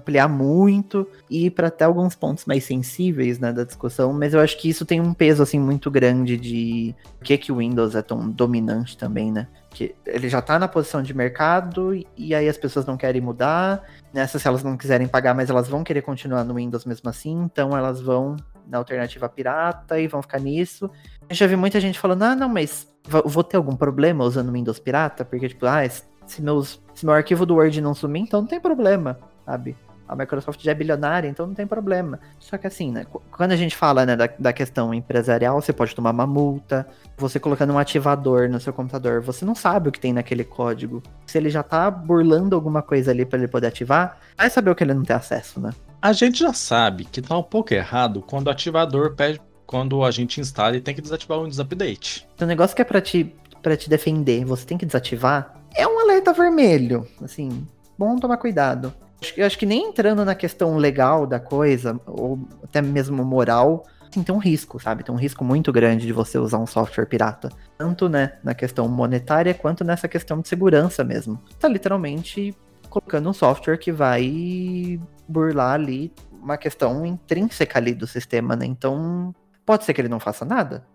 ampliar 0.00 0.28
muito 0.28 1.06
e 1.28 1.50
para 1.50 1.68
até 1.68 1.84
alguns 1.84 2.14
pontos 2.14 2.46
mais 2.46 2.64
sensíveis 2.64 3.38
né, 3.38 3.52
da 3.52 3.64
discussão, 3.64 4.12
mas 4.12 4.34
eu 4.34 4.40
acho 4.40 4.58
que 4.58 4.68
isso 4.68 4.86
tem 4.86 5.00
um 5.00 5.12
peso 5.12 5.42
assim 5.42 5.58
muito 5.58 5.90
grande 5.90 6.36
de 6.36 6.94
por 7.18 7.24
que, 7.24 7.38
que 7.38 7.52
o 7.52 7.56
Windows 7.56 7.94
é 7.94 8.02
tão 8.02 8.30
dominante 8.30 8.96
também, 8.96 9.30
né? 9.30 9.46
Que 9.70 9.94
ele 10.06 10.28
já 10.28 10.40
está 10.40 10.58
na 10.58 10.66
posição 10.66 11.02
de 11.02 11.14
mercado 11.14 11.94
e 12.16 12.34
aí 12.34 12.48
as 12.48 12.56
pessoas 12.56 12.84
não 12.86 12.96
querem 12.96 13.20
mudar. 13.20 13.82
Nessa, 14.12 14.38
se 14.38 14.48
elas 14.48 14.64
não 14.64 14.76
quiserem 14.76 15.06
pagar, 15.06 15.34
mas 15.34 15.48
elas 15.50 15.68
vão 15.68 15.84
querer 15.84 16.02
continuar 16.02 16.42
no 16.42 16.54
Windows 16.54 16.84
mesmo 16.84 17.08
assim, 17.08 17.42
então 17.44 17.76
elas 17.76 18.00
vão 18.00 18.36
na 18.66 18.78
alternativa 18.78 19.28
pirata 19.28 20.00
e 20.00 20.08
vão 20.08 20.22
ficar 20.22 20.40
nisso. 20.40 20.90
Eu 21.28 21.36
já 21.36 21.46
vi 21.46 21.56
muita 21.56 21.80
gente 21.80 21.98
falando, 21.98 22.22
ah, 22.22 22.34
não, 22.34 22.48
mas 22.48 22.88
vou 23.24 23.44
ter 23.44 23.56
algum 23.56 23.76
problema 23.76 24.24
usando 24.24 24.48
o 24.48 24.52
Windows 24.52 24.78
pirata? 24.78 25.24
Porque, 25.24 25.48
tipo, 25.48 25.66
ah, 25.66 25.82
se, 26.30 26.40
meus, 26.40 26.80
se 26.94 27.04
meu 27.04 27.14
arquivo 27.14 27.44
do 27.44 27.56
Word 27.56 27.80
não 27.80 27.94
sumir, 27.94 28.22
então 28.22 28.40
não 28.40 28.48
tem 28.48 28.60
problema, 28.60 29.18
sabe? 29.44 29.76
A 30.10 30.16
Microsoft 30.16 30.60
já 30.60 30.72
é 30.72 30.74
bilionária, 30.74 31.28
então 31.28 31.46
não 31.46 31.54
tem 31.54 31.66
problema. 31.66 32.18
Só 32.40 32.58
que 32.58 32.66
assim, 32.66 32.90
né, 32.90 33.06
quando 33.30 33.52
a 33.52 33.56
gente 33.56 33.76
fala 33.76 34.04
né, 34.04 34.16
da, 34.16 34.28
da 34.36 34.52
questão 34.52 34.92
empresarial, 34.92 35.60
você 35.62 35.72
pode 35.72 35.94
tomar 35.94 36.10
uma 36.10 36.26
multa, 36.26 36.84
você 37.16 37.38
colocando 37.38 37.72
um 37.72 37.78
ativador 37.78 38.48
no 38.48 38.58
seu 38.58 38.72
computador, 38.72 39.20
você 39.20 39.44
não 39.44 39.54
sabe 39.54 39.88
o 39.88 39.92
que 39.92 40.00
tem 40.00 40.12
naquele 40.12 40.42
código. 40.42 41.00
Se 41.26 41.38
ele 41.38 41.48
já 41.48 41.62
tá 41.62 41.88
burlando 41.88 42.56
alguma 42.56 42.82
coisa 42.82 43.12
ali 43.12 43.24
para 43.24 43.38
ele 43.38 43.46
poder 43.46 43.68
ativar, 43.68 44.18
vai 44.36 44.50
saber 44.50 44.72
o 44.72 44.74
que 44.74 44.82
ele 44.82 44.94
não 44.94 45.04
tem 45.04 45.14
acesso, 45.14 45.60
né? 45.60 45.70
A 46.02 46.12
gente 46.12 46.40
já 46.40 46.52
sabe 46.52 47.04
que 47.04 47.22
tá 47.22 47.38
um 47.38 47.42
pouco 47.42 47.72
errado 47.72 48.20
quando 48.20 48.48
o 48.48 48.50
ativador 48.50 49.14
pede, 49.14 49.40
quando 49.64 50.02
a 50.02 50.10
gente 50.10 50.40
instala 50.40 50.76
e 50.76 50.80
tem 50.80 50.92
que 50.92 51.00
desativar 51.00 51.38
o 51.38 51.42
Windows 51.42 51.60
Update. 51.60 52.26
O 52.40 52.44
negócio 52.44 52.74
que 52.74 52.82
é 52.82 52.84
para 52.84 53.00
te, 53.00 53.32
pra 53.62 53.76
te 53.76 53.88
defender, 53.88 54.44
você 54.44 54.66
tem 54.66 54.76
que 54.76 54.86
desativar, 54.86 55.54
é 55.76 55.86
um 55.86 56.00
alerta 56.00 56.32
vermelho. 56.32 57.06
Assim, 57.22 57.64
bom 57.96 58.16
tomar 58.16 58.38
cuidado. 58.38 58.92
Eu 59.36 59.46
acho 59.46 59.58
que 59.58 59.66
nem 59.66 59.88
entrando 59.88 60.24
na 60.24 60.34
questão 60.34 60.76
legal 60.76 61.26
da 61.26 61.38
coisa, 61.38 62.00
ou 62.06 62.38
até 62.64 62.80
mesmo 62.80 63.24
moral, 63.24 63.84
assim, 64.08 64.22
tem 64.22 64.34
um 64.34 64.38
risco, 64.38 64.80
sabe? 64.80 65.04
Tem 65.04 65.14
um 65.14 65.18
risco 65.18 65.44
muito 65.44 65.72
grande 65.72 66.06
de 66.06 66.12
você 66.12 66.38
usar 66.38 66.58
um 66.58 66.66
software 66.66 67.06
pirata. 67.06 67.50
Tanto, 67.78 68.08
né, 68.08 68.38
na 68.42 68.54
questão 68.54 68.88
monetária, 68.88 69.54
quanto 69.54 69.84
nessa 69.84 70.08
questão 70.08 70.40
de 70.40 70.48
segurança 70.48 71.04
mesmo. 71.04 71.40
Tá 71.58 71.68
literalmente 71.68 72.54
colocando 72.88 73.28
um 73.28 73.32
software 73.32 73.78
que 73.78 73.92
vai 73.92 74.98
burlar 75.28 75.74
ali 75.74 76.12
uma 76.42 76.56
questão 76.56 77.04
intrínseca 77.04 77.78
ali 77.78 77.94
do 77.94 78.06
sistema, 78.06 78.56
né? 78.56 78.66
Então, 78.66 79.34
pode 79.64 79.84
ser 79.84 79.94
que 79.94 80.00
ele 80.00 80.08
não 80.08 80.18
faça 80.18 80.44
nada? 80.44 80.86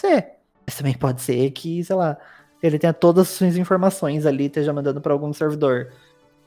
Pode 0.00 0.14
Mas 0.66 0.76
também 0.76 0.94
pode 0.94 1.20
ser 1.20 1.50
que, 1.50 1.84
sei 1.84 1.96
lá, 1.96 2.16
ele 2.62 2.78
tenha 2.78 2.94
todas 2.94 3.28
as 3.28 3.34
suas 3.34 3.56
informações 3.56 4.24
ali, 4.24 4.46
esteja 4.46 4.72
mandando 4.72 5.00
para 5.00 5.12
algum 5.12 5.32
servidor 5.32 5.88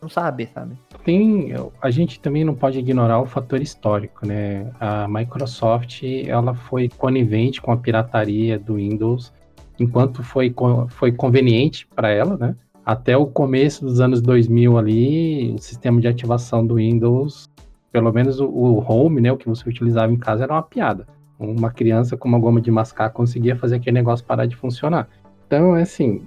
não 0.02 0.10
sabe, 0.10 0.48
sabe? 0.54 0.78
Tem, 1.04 1.54
a 1.82 1.90
gente 1.90 2.20
também 2.20 2.44
não 2.44 2.54
pode 2.54 2.80
ignorar 2.80 3.20
o 3.20 3.26
fator 3.26 3.62
histórico, 3.62 4.26
né? 4.26 4.72
A 4.80 5.08
Microsoft, 5.08 6.04
ela 6.04 6.54
foi 6.54 6.90
conivente 6.90 7.62
com 7.62 7.72
a 7.72 7.78
pirataria 7.78 8.60
do 8.60 8.76
Windows 8.76 9.34
enquanto 9.80 10.24
foi, 10.24 10.54
foi 10.90 11.12
conveniente 11.12 11.88
para 11.96 12.10
ela, 12.10 12.38
né? 12.38 12.56
Até 12.86 13.18
o 13.18 13.28
começo 13.28 13.84
dos 13.84 14.00
anos 14.00 14.22
2000 14.22 14.78
ali, 14.78 15.54
o 15.54 15.58
sistema 15.60 16.00
de 16.00 16.08
ativação 16.08 16.66
do 16.66 16.76
Windows, 16.76 17.50
pelo 17.92 18.12
menos 18.14 18.40
o, 18.40 18.48
o 18.48 18.80
Home, 18.80 19.20
né, 19.20 19.32
o 19.32 19.38
que 19.38 19.48
você 19.48 19.68
utilizava 19.68 20.12
em 20.12 20.18
casa 20.18 20.44
era 20.44 20.54
uma 20.54 20.64
piada. 20.64 21.06
Uma 21.38 21.70
criança 21.70 22.16
com 22.16 22.28
uma 22.28 22.40
goma 22.40 22.62
de 22.62 22.72
mascar 22.72 23.10
conseguia 23.10 23.56
fazer 23.56 23.76
aquele 23.76 23.96
negócio 23.96 24.26
parar 24.26 24.46
de 24.46 24.56
funcionar. 24.56 25.08
Então, 25.46 25.76
é 25.76 25.82
assim, 25.82 26.22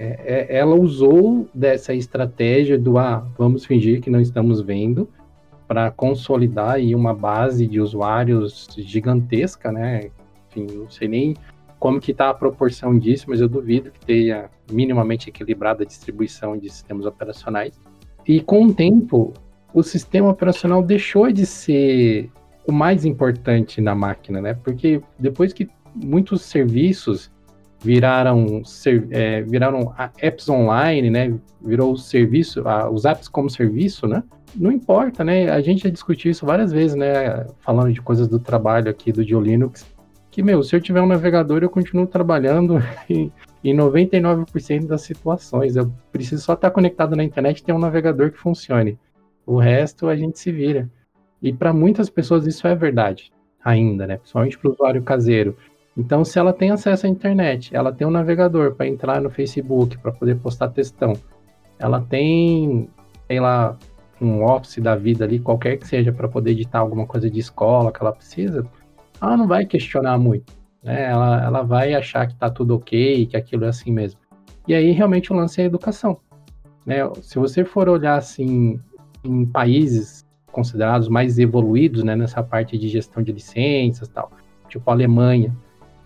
é, 0.00 0.46
é, 0.52 0.56
ela 0.58 0.76
usou 0.76 1.48
dessa 1.52 1.92
estratégia 1.92 2.78
do 2.78 2.98
ah, 2.98 3.26
vamos 3.36 3.64
fingir 3.64 4.00
que 4.00 4.08
não 4.08 4.20
estamos 4.20 4.60
vendo 4.60 5.08
para 5.66 5.90
consolidar 5.90 6.74
aí 6.74 6.94
uma 6.94 7.12
base 7.12 7.66
de 7.66 7.80
usuários 7.80 8.68
gigantesca, 8.78 9.72
né? 9.72 10.10
Enfim, 10.48 10.68
não 10.72 10.88
sei 10.88 11.08
nem 11.08 11.34
como 11.80 12.00
que 12.00 12.12
está 12.12 12.30
a 12.30 12.34
proporção 12.34 12.96
disso, 12.96 13.26
mas 13.28 13.40
eu 13.40 13.48
duvido 13.48 13.90
que 13.90 13.98
tenha 14.06 14.48
minimamente 14.70 15.30
equilibrada 15.30 15.82
a 15.82 15.86
distribuição 15.86 16.56
de 16.56 16.70
sistemas 16.70 17.04
operacionais. 17.04 17.78
E 18.24 18.40
com 18.40 18.66
o 18.66 18.74
tempo, 18.74 19.34
o 19.74 19.82
sistema 19.82 20.28
operacional 20.28 20.80
deixou 20.80 21.30
de 21.32 21.44
ser 21.44 22.30
o 22.64 22.72
mais 22.72 23.04
importante 23.04 23.80
na 23.80 23.96
máquina, 23.96 24.40
né? 24.40 24.54
Porque 24.54 25.02
depois 25.18 25.52
que 25.52 25.68
muitos 25.92 26.42
serviços 26.42 27.32
viraram, 27.80 28.62
é, 29.10 29.42
viraram 29.42 29.94
apps 30.18 30.48
online, 30.48 31.10
né? 31.10 31.34
Virou 31.60 31.96
serviço, 31.96 32.62
os 32.92 33.04
apps 33.04 33.28
como 33.28 33.48
serviço, 33.48 34.06
né? 34.06 34.22
Não 34.54 34.72
importa, 34.72 35.22
né? 35.22 35.50
A 35.50 35.60
gente 35.60 35.84
já 35.84 35.90
discutiu 35.90 36.30
isso 36.30 36.46
várias 36.46 36.72
vezes, 36.72 36.96
né? 36.96 37.46
Falando 37.60 37.92
de 37.92 38.00
coisas 38.00 38.26
do 38.26 38.38
trabalho 38.38 38.90
aqui 38.90 39.12
do 39.12 39.22
Linux, 39.22 39.86
que, 40.30 40.42
meu, 40.42 40.62
se 40.62 40.74
eu 40.74 40.80
tiver 40.80 41.00
um 41.00 41.06
navegador, 41.06 41.62
eu 41.62 41.70
continuo 41.70 42.06
trabalhando 42.06 42.78
em, 43.08 43.32
em 43.62 43.76
99% 43.76 44.86
das 44.86 45.02
situações. 45.02 45.76
Eu 45.76 45.92
preciso 46.12 46.42
só 46.42 46.54
estar 46.54 46.70
conectado 46.70 47.14
na 47.16 47.24
internet 47.24 47.58
e 47.58 47.64
ter 47.64 47.72
um 47.72 47.78
navegador 47.78 48.30
que 48.30 48.38
funcione. 48.38 48.98
O 49.46 49.58
resto 49.58 50.08
a 50.08 50.16
gente 50.16 50.38
se 50.38 50.52
vira. 50.52 50.88
E 51.40 51.52
para 51.52 51.72
muitas 51.72 52.10
pessoas 52.10 52.46
isso 52.46 52.66
é 52.66 52.74
verdade 52.74 53.32
ainda, 53.64 54.06
né? 54.06 54.16
Principalmente 54.16 54.58
para 54.58 54.68
o 54.68 54.72
usuário 54.72 55.02
caseiro. 55.02 55.56
Então, 55.98 56.24
se 56.24 56.38
ela 56.38 56.52
tem 56.52 56.70
acesso 56.70 57.06
à 57.06 57.08
internet, 57.08 57.74
ela 57.74 57.92
tem 57.92 58.06
um 58.06 58.10
navegador 58.10 58.76
para 58.76 58.86
entrar 58.86 59.20
no 59.20 59.28
Facebook, 59.28 59.98
para 59.98 60.12
poder 60.12 60.36
postar 60.36 60.68
textão, 60.68 61.12
ela 61.76 62.00
tem, 62.00 62.88
sei 63.26 63.40
lá, 63.40 63.76
um 64.20 64.44
Office 64.44 64.78
da 64.78 64.94
vida 64.94 65.24
ali, 65.24 65.40
qualquer 65.40 65.76
que 65.76 65.88
seja, 65.88 66.12
para 66.12 66.28
poder 66.28 66.52
editar 66.52 66.78
alguma 66.78 67.04
coisa 67.04 67.28
de 67.28 67.40
escola 67.40 67.90
que 67.90 68.00
ela 68.00 68.12
precisa, 68.12 68.64
ela 69.20 69.36
não 69.36 69.48
vai 69.48 69.66
questionar 69.66 70.16
muito. 70.18 70.52
Né? 70.84 71.02
Ela, 71.10 71.44
ela 71.44 71.62
vai 71.62 71.92
achar 71.94 72.28
que 72.28 72.32
está 72.32 72.48
tudo 72.48 72.76
ok, 72.76 73.26
que 73.26 73.36
aquilo 73.36 73.64
é 73.64 73.68
assim 73.68 73.90
mesmo. 73.90 74.20
E 74.68 74.74
aí, 74.74 74.92
realmente, 74.92 75.32
o 75.32 75.36
lance 75.36 75.60
é 75.60 75.64
a 75.64 75.66
educação. 75.66 76.20
Né? 76.86 76.98
Se 77.22 77.40
você 77.40 77.64
for 77.64 77.88
olhar 77.88 78.16
assim 78.16 78.80
em 79.24 79.44
países 79.44 80.24
considerados 80.52 81.08
mais 81.08 81.40
evoluídos 81.40 82.04
né, 82.04 82.14
nessa 82.14 82.40
parte 82.40 82.78
de 82.78 82.88
gestão 82.88 83.20
de 83.20 83.32
licenças 83.32 84.08
tal, 84.08 84.30
tipo 84.68 84.88
a 84.88 84.92
Alemanha, 84.92 85.54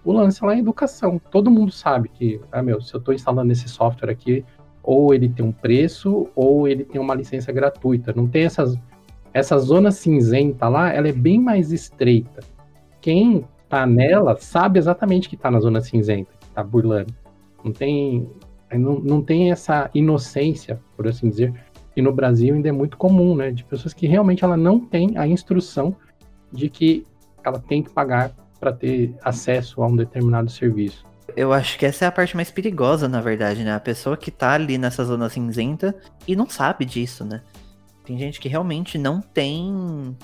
o 0.05 0.13
lance 0.13 0.45
lá 0.45 0.55
é 0.55 0.59
educação. 0.59 1.21
Todo 1.31 1.51
mundo 1.51 1.71
sabe 1.71 2.09
que, 2.09 2.41
ah, 2.51 2.63
meu, 2.63 2.81
se 2.81 2.95
eu 2.95 2.99
estou 2.99 3.15
instalando 3.15 3.53
esse 3.53 3.69
software 3.69 4.11
aqui, 4.11 4.45
ou 4.83 5.15
ele 5.15 5.29
tem 5.29 5.45
um 5.45 5.53
preço, 5.53 6.29
ou 6.35 6.67
ele 6.67 6.85
tem 6.85 7.01
uma 7.01 7.15
licença 7.15 7.53
gratuita. 7.53 8.13
Não 8.15 8.27
tem 8.27 8.45
essas. 8.45 8.77
Essa 9.33 9.59
zona 9.59 9.91
cinzenta 9.91 10.69
lá, 10.69 10.93
ela 10.93 11.09
é 11.09 11.13
bem 11.13 11.39
mais 11.39 11.73
estreita. 11.73 12.41
Quem 13.01 13.47
tá 13.69 13.87
nela 13.87 14.37
sabe 14.37 14.79
exatamente 14.79 15.29
que 15.29 15.37
tá 15.37 15.51
na 15.51 15.59
zona 15.59 15.81
cinzenta, 15.81 16.31
que 16.39 16.51
tá 16.51 16.63
burlando. 16.63 17.15
Não 17.65 17.73
tem, 17.73 18.29
não, 18.71 18.99
não 18.99 19.23
tem 19.23 19.51
essa 19.51 19.89
inocência, 19.95 20.79
por 20.95 21.09
assim 21.09 21.31
dizer, 21.31 21.55
e 21.97 22.03
no 22.03 22.13
Brasil 22.13 22.55
ainda 22.55 22.69
é 22.69 22.73
muito 22.73 22.99
comum, 22.99 23.35
né? 23.35 23.51
De 23.51 23.65
pessoas 23.65 23.95
que 23.95 24.07
realmente 24.07 24.45
ela 24.45 24.57
não 24.57 24.79
tem 24.79 25.17
a 25.17 25.27
instrução 25.27 25.97
de 26.53 26.69
que 26.69 27.07
ela 27.43 27.59
tem 27.59 27.83
que 27.83 27.91
pagar 27.91 28.33
para 28.63 28.73
ter 28.73 29.13
acesso 29.25 29.83
a 29.83 29.89
um 29.89 29.97
determinado 29.97 30.49
serviço. 30.49 31.05
Eu 31.37 31.53
acho 31.53 31.77
que 31.77 31.85
essa 31.85 32.05
é 32.05 32.09
a 32.09 32.13
parte 32.13 32.37
mais 32.37 32.49
perigosa, 32.49 33.09
na 33.09 33.21
verdade, 33.21 33.65
né? 33.65 33.75
A 33.75 33.81
pessoa 33.81 34.17
que 34.17 34.31
tá 34.31 34.53
ali 34.53 34.79
nessa 34.79 35.05
zona 35.05 35.29
cinzenta 35.29 35.93
e 36.29 36.37
não 36.37 36.49
sabe 36.49 36.85
disso, 36.85 37.25
né? 37.25 37.43
Tem 38.05 38.17
gente 38.17 38.39
que 38.39 38.49
realmente 38.49 38.97
não 38.99 39.21
tem 39.21 40.17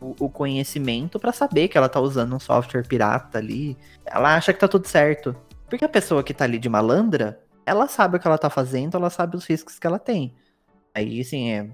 o, 0.00 0.30
conhecimento 0.30 1.20
para 1.20 1.32
saber 1.32 1.68
que 1.68 1.76
ela 1.76 1.88
tá 1.88 2.00
usando 2.00 2.34
um 2.34 2.40
software 2.40 2.86
pirata 2.86 3.36
ali. 3.36 3.76
Ela 4.06 4.36
acha 4.36 4.54
que 4.54 4.60
tá 4.60 4.68
tudo 4.68 4.88
certo. 4.88 5.36
Porque 5.68 5.84
a 5.84 5.88
pessoa 5.88 6.22
que 6.22 6.32
tá 6.32 6.44
ali 6.44 6.58
de 6.58 6.70
malandra, 6.70 7.42
ela 7.66 7.88
sabe 7.88 8.16
o 8.16 8.20
que 8.20 8.26
ela 8.26 8.38
tá 8.38 8.48
fazendo, 8.48 8.96
ela 8.96 9.10
sabe 9.10 9.36
os 9.36 9.46
riscos 9.46 9.78
que 9.78 9.86
ela 9.86 9.98
tem. 9.98 10.34
Aí, 10.94 11.20
assim, 11.20 11.50
é 11.50 11.68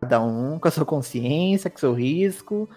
cada 0.00 0.20
um 0.20 0.56
com 0.56 0.68
a 0.68 0.70
sua 0.70 0.84
consciência, 0.84 1.68
com 1.68 1.76
o 1.76 1.80
seu 1.80 1.92
risco, 1.94 2.68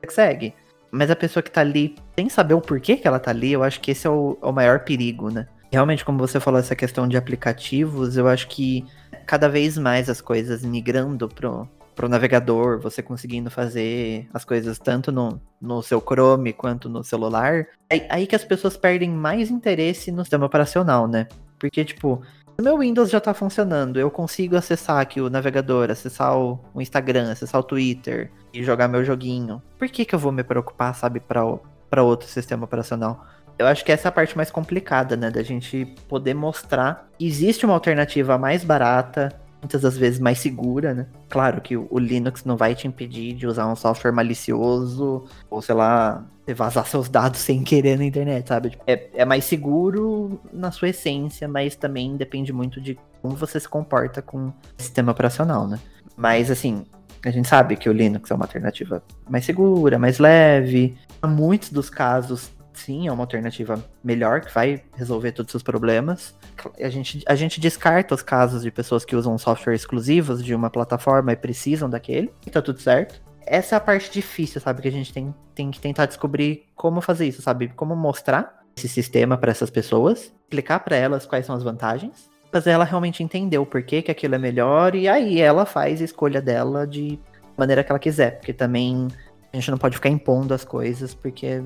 que 0.00 0.12
segue. 0.12 0.54
Mas 0.90 1.10
a 1.10 1.16
pessoa 1.16 1.42
que 1.42 1.50
tá 1.50 1.60
ali, 1.60 1.94
sem 2.16 2.28
saber 2.28 2.54
o 2.54 2.60
porquê 2.60 2.96
que 2.96 3.06
ela 3.06 3.18
tá 3.18 3.30
ali, 3.30 3.52
eu 3.52 3.62
acho 3.62 3.80
que 3.80 3.90
esse 3.90 4.06
é 4.06 4.10
o, 4.10 4.38
é 4.42 4.46
o 4.46 4.52
maior 4.52 4.80
perigo, 4.80 5.30
né? 5.30 5.46
Realmente, 5.70 6.04
como 6.04 6.18
você 6.18 6.40
falou, 6.40 6.58
essa 6.58 6.74
questão 6.74 7.06
de 7.06 7.16
aplicativos, 7.16 8.16
eu 8.16 8.26
acho 8.26 8.48
que 8.48 8.84
cada 9.26 9.48
vez 9.48 9.76
mais 9.76 10.08
as 10.08 10.20
coisas 10.20 10.64
migrando 10.64 11.28
pro, 11.28 11.68
pro 11.94 12.08
navegador, 12.08 12.80
você 12.80 13.02
conseguindo 13.02 13.50
fazer 13.50 14.26
as 14.32 14.44
coisas 14.44 14.78
tanto 14.78 15.12
no, 15.12 15.40
no 15.60 15.82
seu 15.82 16.00
Chrome 16.00 16.52
quanto 16.52 16.88
no 16.88 17.04
celular, 17.04 17.66
é 17.90 18.06
aí 18.08 18.26
que 18.26 18.36
as 18.36 18.44
pessoas 18.44 18.76
perdem 18.76 19.10
mais 19.10 19.50
interesse 19.50 20.10
no 20.10 20.22
sistema 20.22 20.46
operacional, 20.46 21.06
né? 21.06 21.26
Porque, 21.58 21.84
tipo, 21.84 22.22
meu 22.60 22.78
Windows 22.78 23.08
já 23.08 23.20
tá 23.20 23.32
funcionando, 23.32 24.00
eu 24.00 24.10
consigo 24.10 24.56
acessar 24.56 24.98
aqui 24.98 25.20
o 25.20 25.30
navegador, 25.30 25.92
acessar 25.92 26.36
o, 26.36 26.58
Instagram, 26.74 27.30
acessar 27.30 27.60
o 27.60 27.62
Twitter 27.62 28.32
e 28.52 28.64
jogar 28.64 28.88
meu 28.88 29.04
joguinho. 29.04 29.62
Por 29.78 29.88
que 29.88 30.04
que 30.04 30.12
eu 30.12 30.18
vou 30.18 30.32
me 30.32 30.42
preocupar, 30.42 30.92
sabe, 30.92 31.20
para 31.20 32.02
outro 32.02 32.28
sistema 32.28 32.64
operacional? 32.64 33.24
Eu 33.56 33.68
acho 33.68 33.84
que 33.84 33.92
essa 33.92 34.08
é 34.08 34.10
a 34.10 34.12
parte 34.12 34.36
mais 34.36 34.50
complicada, 34.50 35.16
né, 35.16 35.30
da 35.30 35.42
gente 35.42 35.86
poder 36.08 36.34
mostrar 36.34 37.08
que 37.16 37.26
existe 37.26 37.64
uma 37.64 37.74
alternativa 37.74 38.36
mais 38.36 38.64
barata, 38.64 39.28
muitas 39.60 39.82
das 39.82 39.96
vezes 39.96 40.20
mais 40.20 40.38
segura, 40.38 40.94
né? 40.94 41.06
Claro 41.28 41.60
que 41.60 41.76
o 41.76 41.98
Linux 41.98 42.44
não 42.44 42.56
vai 42.56 42.74
te 42.74 42.86
impedir 42.86 43.34
de 43.34 43.46
usar 43.46 43.66
um 43.66 43.76
software 43.76 44.12
malicioso, 44.12 45.24
ou 45.50 45.60
sei 45.60 45.74
lá, 45.74 46.24
vazar 46.54 46.86
seus 46.86 47.08
dados 47.08 47.40
sem 47.42 47.62
querer 47.62 47.98
na 47.98 48.04
internet, 48.04 48.48
sabe? 48.48 48.70
Tipo, 48.70 48.84
é, 48.86 49.08
é 49.14 49.24
mais 49.24 49.44
seguro 49.44 50.40
na 50.52 50.70
sua 50.70 50.90
essência, 50.90 51.48
mas 51.48 51.76
também 51.76 52.16
depende 52.16 52.52
muito 52.52 52.80
de 52.80 52.98
como 53.20 53.34
você 53.34 53.58
se 53.58 53.68
comporta 53.68 54.22
com 54.22 54.48
o 54.48 54.54
sistema 54.76 55.12
operacional, 55.12 55.66
né? 55.66 55.78
Mas 56.16 56.50
assim, 56.50 56.84
a 57.24 57.30
gente 57.30 57.48
sabe 57.48 57.76
que 57.76 57.88
o 57.88 57.92
Linux 57.92 58.30
é 58.30 58.34
uma 58.34 58.44
alternativa 58.44 59.02
mais 59.28 59.44
segura, 59.44 59.98
mais 59.98 60.18
leve. 60.18 60.96
Em 61.24 61.28
muitos 61.28 61.70
dos 61.70 61.90
casos 61.90 62.50
sim, 62.78 63.08
é 63.08 63.12
uma 63.12 63.22
alternativa 63.22 63.82
melhor, 64.02 64.40
que 64.40 64.52
vai 64.52 64.82
resolver 64.94 65.32
todos 65.32 65.48
os 65.48 65.52
seus 65.52 65.62
problemas. 65.62 66.34
A 66.80 66.88
gente, 66.88 67.22
a 67.26 67.34
gente 67.34 67.60
descarta 67.60 68.14
os 68.14 68.22
casos 68.22 68.62
de 68.62 68.70
pessoas 68.70 69.04
que 69.04 69.16
usam 69.16 69.36
software 69.38 69.74
exclusivos 69.74 70.44
de 70.44 70.54
uma 70.54 70.70
plataforma 70.70 71.32
e 71.32 71.36
precisam 71.36 71.88
daquele, 71.90 72.32
e 72.46 72.50
tá 72.50 72.62
tudo 72.62 72.80
certo. 72.80 73.20
Essa 73.44 73.76
é 73.76 73.78
a 73.78 73.80
parte 73.80 74.10
difícil, 74.10 74.60
sabe? 74.60 74.82
Que 74.82 74.88
a 74.88 74.92
gente 74.92 75.12
tem, 75.12 75.34
tem 75.54 75.70
que 75.70 75.80
tentar 75.80 76.06
descobrir 76.06 76.64
como 76.74 77.00
fazer 77.00 77.26
isso, 77.26 77.40
sabe? 77.40 77.68
Como 77.68 77.96
mostrar 77.96 78.62
esse 78.76 78.88
sistema 78.88 79.36
para 79.36 79.50
essas 79.50 79.70
pessoas, 79.70 80.32
explicar 80.42 80.80
para 80.80 80.96
elas 80.96 81.26
quais 81.26 81.46
são 81.46 81.56
as 81.56 81.62
vantagens, 81.62 82.28
fazer 82.52 82.70
ela 82.70 82.84
realmente 82.84 83.22
entender 83.22 83.58
o 83.58 83.66
porquê 83.66 84.02
que 84.02 84.10
aquilo 84.10 84.34
é 84.34 84.38
melhor, 84.38 84.94
e 84.94 85.08
aí 85.08 85.40
ela 85.40 85.66
faz 85.66 86.00
a 86.00 86.04
escolha 86.04 86.40
dela 86.40 86.86
de 86.86 87.18
maneira 87.56 87.82
que 87.82 87.90
ela 87.90 87.98
quiser, 87.98 88.38
porque 88.38 88.52
também 88.52 89.08
a 89.52 89.56
gente 89.56 89.70
não 89.70 89.78
pode 89.78 89.96
ficar 89.96 90.08
impondo 90.08 90.54
as 90.54 90.64
coisas, 90.64 91.14
porque 91.14 91.62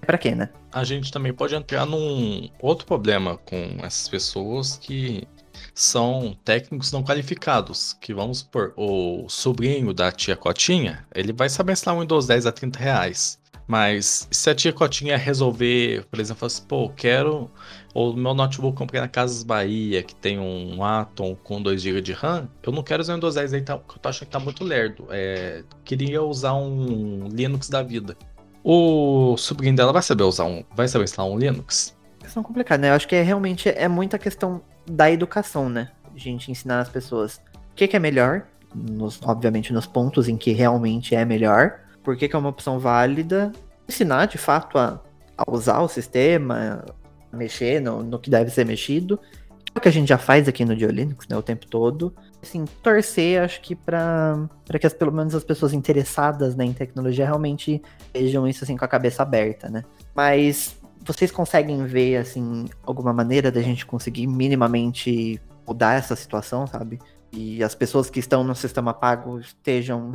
para 0.00 0.18
quê, 0.18 0.34
né? 0.34 0.50
A 0.72 0.84
gente 0.84 1.10
também 1.10 1.32
pode 1.32 1.54
entrar 1.54 1.86
num 1.86 2.48
outro 2.60 2.86
problema 2.86 3.36
com 3.38 3.78
essas 3.82 4.08
pessoas 4.08 4.76
que 4.76 5.26
são 5.74 6.36
técnicos 6.44 6.92
não 6.92 7.02
qualificados, 7.02 7.94
que 7.94 8.12
vamos 8.12 8.42
por 8.42 8.72
o 8.76 9.28
sobrinho 9.28 9.92
da 9.92 10.12
tia 10.12 10.36
Cotinha, 10.36 11.06
ele 11.14 11.32
vai 11.32 11.48
saber 11.48 11.72
instalar 11.72 11.98
um 11.98 12.02
Windows 12.02 12.26
10 12.26 12.46
a 12.46 12.52
30 12.52 12.78
reais. 12.78 13.38
Mas 13.68 14.28
se 14.30 14.48
a 14.48 14.54
tia 14.54 14.72
Cotinha 14.72 15.16
resolver, 15.16 16.04
por 16.08 16.20
exemplo, 16.20 16.46
assim, 16.46 16.62
pô, 16.66 16.88
quero 16.90 17.50
o 17.92 18.12
meu 18.12 18.32
notebook 18.32 18.76
comprei 18.76 19.00
na 19.00 19.08
Casas 19.08 19.42
Bahia, 19.42 20.02
que 20.02 20.14
tem 20.14 20.38
um 20.38 20.84
Atom 20.84 21.34
com 21.34 21.60
2 21.60 21.82
GB 21.82 22.00
de 22.00 22.12
RAM, 22.12 22.48
eu 22.62 22.70
não 22.70 22.82
quero 22.82 23.00
usar 23.00 23.14
o 23.14 23.16
Windows 23.16 23.34
10 23.34 23.54
aí, 23.54 23.62
tá, 23.62 23.72
eu 23.72 23.78
tô 23.80 24.08
achando 24.08 24.26
que 24.26 24.32
tá 24.32 24.38
muito 24.38 24.62
lerdo. 24.62 25.08
É, 25.10 25.64
queria 25.84 26.22
usar 26.22 26.54
um 26.54 27.26
Linux 27.28 27.68
da 27.68 27.82
vida. 27.82 28.16
O 28.68 29.36
sobrinho 29.36 29.76
dela 29.76 29.92
vai 29.92 30.02
saber 30.02 30.24
usar 30.24 30.42
um. 30.42 30.64
Vai 30.74 30.88
saber 30.88 31.04
instalar 31.04 31.30
um 31.30 31.38
Linux? 31.38 31.96
Questão 32.18 32.42
complicada, 32.42 32.82
né? 32.82 32.88
Eu 32.88 32.94
acho 32.94 33.06
que 33.06 33.14
é 33.14 33.22
realmente 33.22 33.68
é 33.68 33.86
muita 33.86 34.18
questão 34.18 34.60
da 34.84 35.08
educação, 35.08 35.68
né? 35.68 35.92
A 36.12 36.18
gente 36.18 36.50
ensinar 36.50 36.80
as 36.80 36.88
pessoas 36.88 37.40
o 37.54 37.76
que, 37.76 37.86
que 37.86 37.94
é 37.94 38.00
melhor, 38.00 38.44
nos, 38.74 39.20
obviamente 39.22 39.72
nos 39.72 39.86
pontos 39.86 40.26
em 40.26 40.36
que 40.36 40.50
realmente 40.50 41.14
é 41.14 41.24
melhor, 41.24 41.78
por 42.02 42.16
que, 42.16 42.26
que 42.26 42.34
é 42.34 42.38
uma 42.40 42.48
opção 42.48 42.80
válida, 42.80 43.52
ensinar 43.88 44.26
de 44.26 44.36
fato 44.36 44.78
a, 44.78 45.00
a 45.38 45.48
usar 45.48 45.78
o 45.78 45.88
sistema, 45.88 46.84
mexer 47.32 47.80
no, 47.80 48.02
no 48.02 48.18
que 48.18 48.28
deve 48.28 48.50
ser 48.50 48.66
mexido, 48.66 49.20
é 49.72 49.78
o 49.78 49.80
que 49.80 49.88
a 49.88 49.92
gente 49.92 50.08
já 50.08 50.18
faz 50.18 50.48
aqui 50.48 50.64
no 50.64 50.74
Linux, 50.74 51.28
né, 51.28 51.36
o 51.36 51.42
tempo 51.42 51.68
todo. 51.68 52.12
Assim, 52.46 52.64
torcer, 52.82 53.42
acho 53.42 53.60
que 53.60 53.74
para 53.74 54.48
que 54.80 54.86
as, 54.86 54.94
pelo 54.94 55.12
menos 55.12 55.34
as 55.34 55.44
pessoas 55.44 55.72
interessadas 55.72 56.54
né, 56.54 56.64
em 56.64 56.72
tecnologia 56.72 57.24
realmente 57.24 57.82
vejam 58.14 58.46
isso 58.46 58.64
assim 58.64 58.76
com 58.76 58.84
a 58.84 58.88
cabeça 58.88 59.22
aberta, 59.22 59.68
né? 59.68 59.84
Mas 60.14 60.80
vocês 61.04 61.30
conseguem 61.30 61.84
ver, 61.86 62.16
assim, 62.16 62.66
alguma 62.84 63.12
maneira 63.12 63.50
da 63.50 63.60
gente 63.60 63.84
conseguir 63.84 64.26
minimamente 64.26 65.40
mudar 65.66 65.94
essa 65.94 66.16
situação, 66.16 66.66
sabe? 66.66 66.98
E 67.32 67.62
as 67.62 67.74
pessoas 67.74 68.08
que 68.08 68.20
estão 68.20 68.42
no 68.42 68.54
sistema 68.54 68.94
pago 68.94 69.38
estejam 69.38 70.12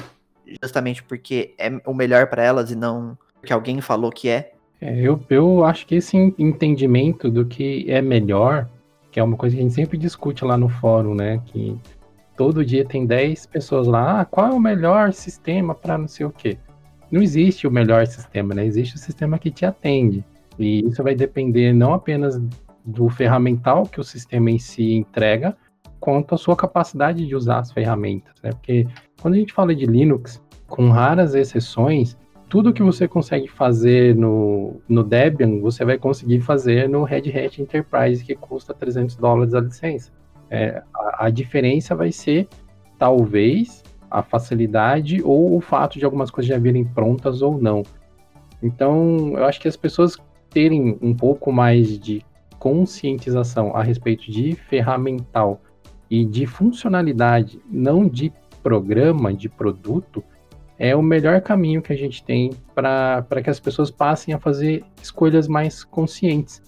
justamente 0.62 1.04
porque 1.04 1.54
é 1.58 1.70
o 1.86 1.94
melhor 1.94 2.28
para 2.28 2.44
elas 2.44 2.72
e 2.72 2.76
não 2.76 3.18
porque 3.40 3.54
alguém 3.54 3.80
falou 3.82 4.12
que 4.12 4.30
é? 4.30 4.54
é 4.80 5.00
eu, 5.00 5.20
eu 5.30 5.64
acho 5.64 5.86
que 5.86 5.96
esse 5.96 6.16
entendimento 6.38 7.30
do 7.30 7.46
que 7.46 7.86
é 7.90 8.02
melhor 8.02 8.68
que 9.12 9.20
é 9.20 9.24
uma 9.24 9.36
coisa 9.36 9.56
que 9.56 9.62
a 9.62 9.64
gente 9.64 9.76
sempre 9.76 9.98
discute 9.98 10.46
lá 10.46 10.58
no 10.58 10.70
fórum, 10.70 11.14
né? 11.14 11.42
Que 11.46 11.78
todo 12.42 12.66
dia 12.66 12.84
tem 12.84 13.06
10 13.06 13.46
pessoas 13.46 13.86
lá, 13.86 14.22
ah, 14.22 14.26
qual 14.26 14.48
é 14.48 14.52
o 14.52 14.60
melhor 14.60 15.14
sistema 15.14 15.76
para 15.76 15.96
não 15.96 16.08
sei 16.08 16.26
o 16.26 16.32
quê? 16.32 16.58
Não 17.12 17.22
existe 17.22 17.68
o 17.68 17.72
melhor 17.72 18.08
sistema, 18.08 18.56
né? 18.56 18.66
Existe 18.66 18.96
o 18.96 18.98
sistema 18.98 19.38
que 19.38 19.52
te 19.52 19.64
atende. 19.64 20.26
E 20.58 20.84
isso 20.88 21.04
vai 21.04 21.14
depender 21.14 21.72
não 21.72 21.94
apenas 21.94 22.42
do 22.84 23.08
ferramental 23.10 23.84
que 23.84 24.00
o 24.00 24.04
sistema 24.04 24.50
em 24.50 24.58
si 24.58 24.94
entrega, 24.94 25.56
quanto 26.00 26.34
a 26.34 26.38
sua 26.38 26.56
capacidade 26.56 27.28
de 27.28 27.36
usar 27.36 27.60
as 27.60 27.72
ferramentas, 27.72 28.34
né? 28.42 28.50
Porque 28.50 28.88
quando 29.22 29.36
a 29.36 29.38
gente 29.38 29.54
fala 29.54 29.76
de 29.76 29.86
Linux, 29.86 30.42
com 30.66 30.90
raras 30.90 31.36
exceções, 31.36 32.18
tudo 32.50 32.74
que 32.74 32.82
você 32.82 33.08
consegue 33.08 33.50
fazer 33.50 34.16
no, 34.16 34.82
no 34.90 35.04
Debian, 35.04 35.60
você 35.60 35.86
vai 35.86 36.00
conseguir 36.00 36.42
fazer 36.42 36.90
no 36.90 37.04
Red 37.04 37.30
Hat 37.38 37.62
Enterprise, 37.62 38.26
que 38.26 38.34
custa 38.34 38.74
300 38.74 39.16
dólares 39.18 39.54
a 39.54 39.60
licença. 39.60 40.12
É, 40.52 40.84
a, 40.94 41.28
a, 41.28 41.30
diferença 41.30 41.96
vai 41.96 42.12
ser, 42.12 42.48
talvez, 43.00 43.82
a 44.10 44.22
facilidade 44.22 45.22
ou 45.24 45.56
o 45.56 45.62
fato 45.62 45.98
de 45.98 46.04
algumas 46.04 46.30
coisas 46.30 46.50
já 46.50 46.60
virem 46.60 46.84
prontas 46.84 47.42
ou 47.42 47.58
não. 47.58 47.84
Então, 48.62 49.34
eu 49.38 49.46
acho 49.46 49.62
que 49.62 49.68
as 49.70 49.78
pessoas 49.78 50.18
terem 50.50 51.00
um 51.02 51.16
pouco 51.16 51.54
mais 51.54 51.98
de 51.98 52.24
conscientização 52.60 53.76
a 53.76 53.82
respeito 53.82 54.30
de 54.30 54.54
ferramental 54.54 55.62
e 56.10 56.26
de 56.26 56.46
funcionalidade, 56.46 57.62
não 57.72 58.06
de 58.06 58.32
programa, 58.62 59.34
de 59.34 59.48
produto, 59.48 60.22
é 60.78 60.96
o 60.96 61.02
melhor 61.02 61.40
caminho 61.42 61.82
que 61.82 61.94
a 61.94 61.96
gente 61.96 62.24
tem 62.24 62.52
para 62.76 63.42
que 63.42 63.50
as 63.50 63.60
pessoas 63.60 63.90
passem 63.90 64.34
a 64.34 64.40
fazer 64.40 64.84
escolhas 65.02 65.48
mais 65.48 65.84
conscientes. 65.84 66.62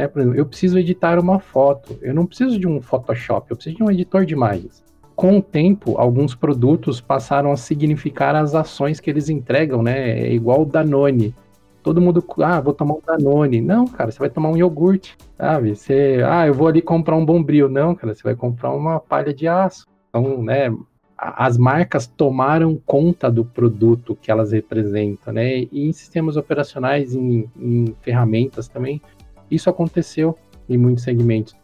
Né? 0.00 0.08
Por 0.08 0.20
exemplo, 0.20 0.38
eu 0.38 0.46
preciso 0.46 0.78
editar 0.78 1.18
uma 1.18 1.38
foto, 1.38 1.98
eu 2.00 2.14
não 2.14 2.24
preciso 2.24 2.58
de 2.58 2.66
um 2.66 2.80
Photoshop, 2.80 3.50
eu 3.50 3.56
preciso 3.56 3.76
de 3.76 3.82
um 3.82 3.90
editor 3.90 4.24
de 4.24 4.32
imagens. 4.32 4.82
Com 5.14 5.36
o 5.36 5.42
tempo, 5.42 5.98
alguns 5.98 6.34
produtos 6.34 7.00
passaram 7.00 7.52
a 7.52 7.56
significar 7.56 8.34
as 8.34 8.54
ações 8.54 8.98
que 8.98 9.10
eles 9.10 9.28
entregam, 9.28 9.82
né? 9.82 10.20
É 10.20 10.32
igual 10.32 10.62
o 10.62 10.64
Danone. 10.64 11.34
Todo 11.82 12.00
mundo, 12.00 12.24
ah, 12.42 12.60
vou 12.60 12.72
tomar 12.72 12.94
um 12.94 13.02
Danone. 13.06 13.60
Não, 13.60 13.86
cara, 13.86 14.10
você 14.10 14.18
vai 14.18 14.30
tomar 14.30 14.48
um 14.48 14.56
iogurte, 14.56 15.18
sabe? 15.36 15.76
Você, 15.76 16.22
ah, 16.26 16.46
eu 16.46 16.54
vou 16.54 16.66
ali 16.66 16.80
comprar 16.80 17.16
um 17.16 17.24
Bombril. 17.24 17.68
Não, 17.68 17.94
cara, 17.94 18.14
você 18.14 18.22
vai 18.22 18.34
comprar 18.34 18.72
uma 18.72 18.98
palha 18.98 19.34
de 19.34 19.46
aço. 19.46 19.86
Então, 20.08 20.42
né, 20.42 20.74
as 21.18 21.58
marcas 21.58 22.06
tomaram 22.06 22.80
conta 22.86 23.30
do 23.30 23.44
produto 23.44 24.16
que 24.16 24.30
elas 24.30 24.52
representam, 24.52 25.34
né? 25.34 25.66
E 25.70 25.86
em 25.86 25.92
sistemas 25.92 26.38
operacionais, 26.38 27.14
em, 27.14 27.46
em 27.58 27.94
ferramentas 28.00 28.68
também, 28.68 29.02
isso 29.50 29.68
aconteceu 29.68 30.36
em 30.68 30.78
muitos 30.78 31.04
segmentos. 31.04 31.54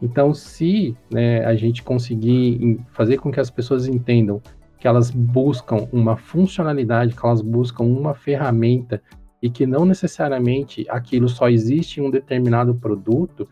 Então, 0.00 0.34
se 0.34 0.96
né, 1.10 1.44
a 1.44 1.54
gente 1.54 1.82
conseguir 1.82 2.80
fazer 2.92 3.18
com 3.18 3.30
que 3.30 3.38
as 3.38 3.50
pessoas 3.50 3.86
entendam 3.86 4.40
que 4.78 4.88
elas 4.88 5.10
buscam 5.12 5.86
uma 5.92 6.16
funcionalidade, 6.16 7.14
que 7.14 7.24
elas 7.24 7.40
buscam 7.40 7.84
uma 7.84 8.14
ferramenta 8.14 9.00
e 9.40 9.48
que 9.48 9.64
não 9.64 9.84
necessariamente 9.84 10.84
aquilo 10.88 11.28
só 11.28 11.48
existe 11.48 12.00
em 12.00 12.04
um 12.04 12.10
determinado 12.10 12.74
produto, 12.74 13.48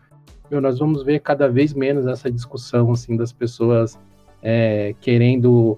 meu, 0.49 0.59
nós 0.59 0.79
vamos 0.79 1.03
ver 1.03 1.21
cada 1.21 1.47
vez 1.47 1.73
menos 1.73 2.05
essa 2.05 2.29
discussão 2.29 2.91
assim 2.91 3.15
das 3.15 3.31
pessoas 3.31 3.97
é, 4.43 4.93
querendo 4.99 5.77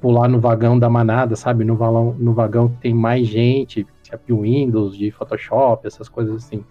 pular 0.00 0.28
no 0.28 0.40
vagão 0.40 0.78
da 0.78 0.88
manada, 0.88 1.36
sabe? 1.36 1.64
No 1.64 1.76
vagão, 1.76 2.16
no 2.18 2.32
vagão 2.32 2.68
que 2.68 2.78
tem 2.78 2.94
mais 2.94 3.26
gente, 3.26 3.86
tipo 4.02 4.42
Windows, 4.42 4.96
de 4.96 5.10
Photoshop, 5.10 5.86
essas 5.86 6.08
coisas 6.08 6.36
assim. 6.36 6.64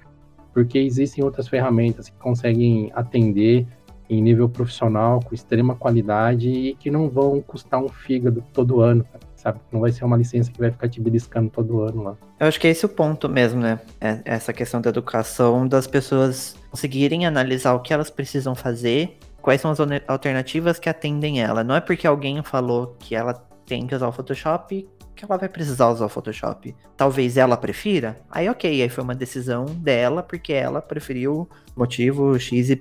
Porque 0.56 0.80
existem 0.80 1.22
outras 1.22 1.50
ferramentas 1.50 2.08
que 2.08 2.18
conseguem 2.18 2.89
atender 2.96 3.68
em 4.10 4.22
nível 4.22 4.48
profissional, 4.48 5.20
com 5.20 5.36
extrema 5.36 5.76
qualidade 5.76 6.50
e 6.50 6.76
que 6.76 6.89
não 6.89 7.10
vão 7.10 7.41
custar 7.41 7.84
um 7.84 7.89
fígado 7.89 8.41
todo 8.54 8.80
ano, 8.80 9.06
sabe? 9.36 9.60
Não 9.70 9.82
vai 9.82 9.91
ser 9.91 10.06
uma 10.06 10.15
licença 10.15 10.50
que 10.50 10.58
vai 10.58 10.72
ficar 10.72 10.88
te 10.88 11.02
beliscando 11.02 11.50
todo 11.50 11.82
ano 11.82 12.04
lá. 12.04 12.18
Eu 12.39 12.48
acho 12.48 12.58
que 12.58 12.68
é 12.68 12.70
esse 12.70 12.86
o 12.86 12.89
ponto 12.89 13.28
mesmo, 13.28 13.60
né? 13.60 13.82
É 14.00 14.22
essa 14.24 14.54
questão 14.54 14.80
da 14.80 14.89
educação, 14.89 15.68
das 15.68 15.88
pessoas 15.88 16.56
conseguirem 16.72 17.26
analisar 17.26 17.74
o 17.74 17.82
que 17.82 17.94
elas 17.94 18.10
precisam 18.10 18.56
fazer, 18.56 19.18
quais 19.41 19.60
são 19.60 19.72
as 19.72 19.80
alternativas 20.08 20.80
que 20.80 20.88
atendem 20.88 21.41
ela. 21.41 21.65
Não 21.65 21.76
é 21.76 21.82
porque 21.82 22.08
alguém 22.08 22.41
falou 22.44 22.96
que 22.98 23.13
ela 23.13 23.34
tem 23.65 23.86
que 23.86 23.94
usar 23.94 24.08
o 24.08 24.12
Photoshop 24.13 24.88
que 25.15 25.25
ela 25.25 25.38
vai 25.38 25.49
precisar 25.49 25.89
usar 25.89 26.06
o 26.06 26.10
Photoshop. 26.10 26.75
Talvez 26.97 27.38
ela 27.38 27.58
prefira, 27.58 28.19
aí 28.30 28.49
ok, 28.49 28.82
aí 28.82 28.89
foi 28.89 29.04
uma 29.04 29.15
decisão 29.15 29.65
dela, 29.65 30.21
porque 30.21 30.54
ela 30.54 30.82
preferiu 30.82 31.49
motivo 31.75 32.38
XYZ. 32.39 32.78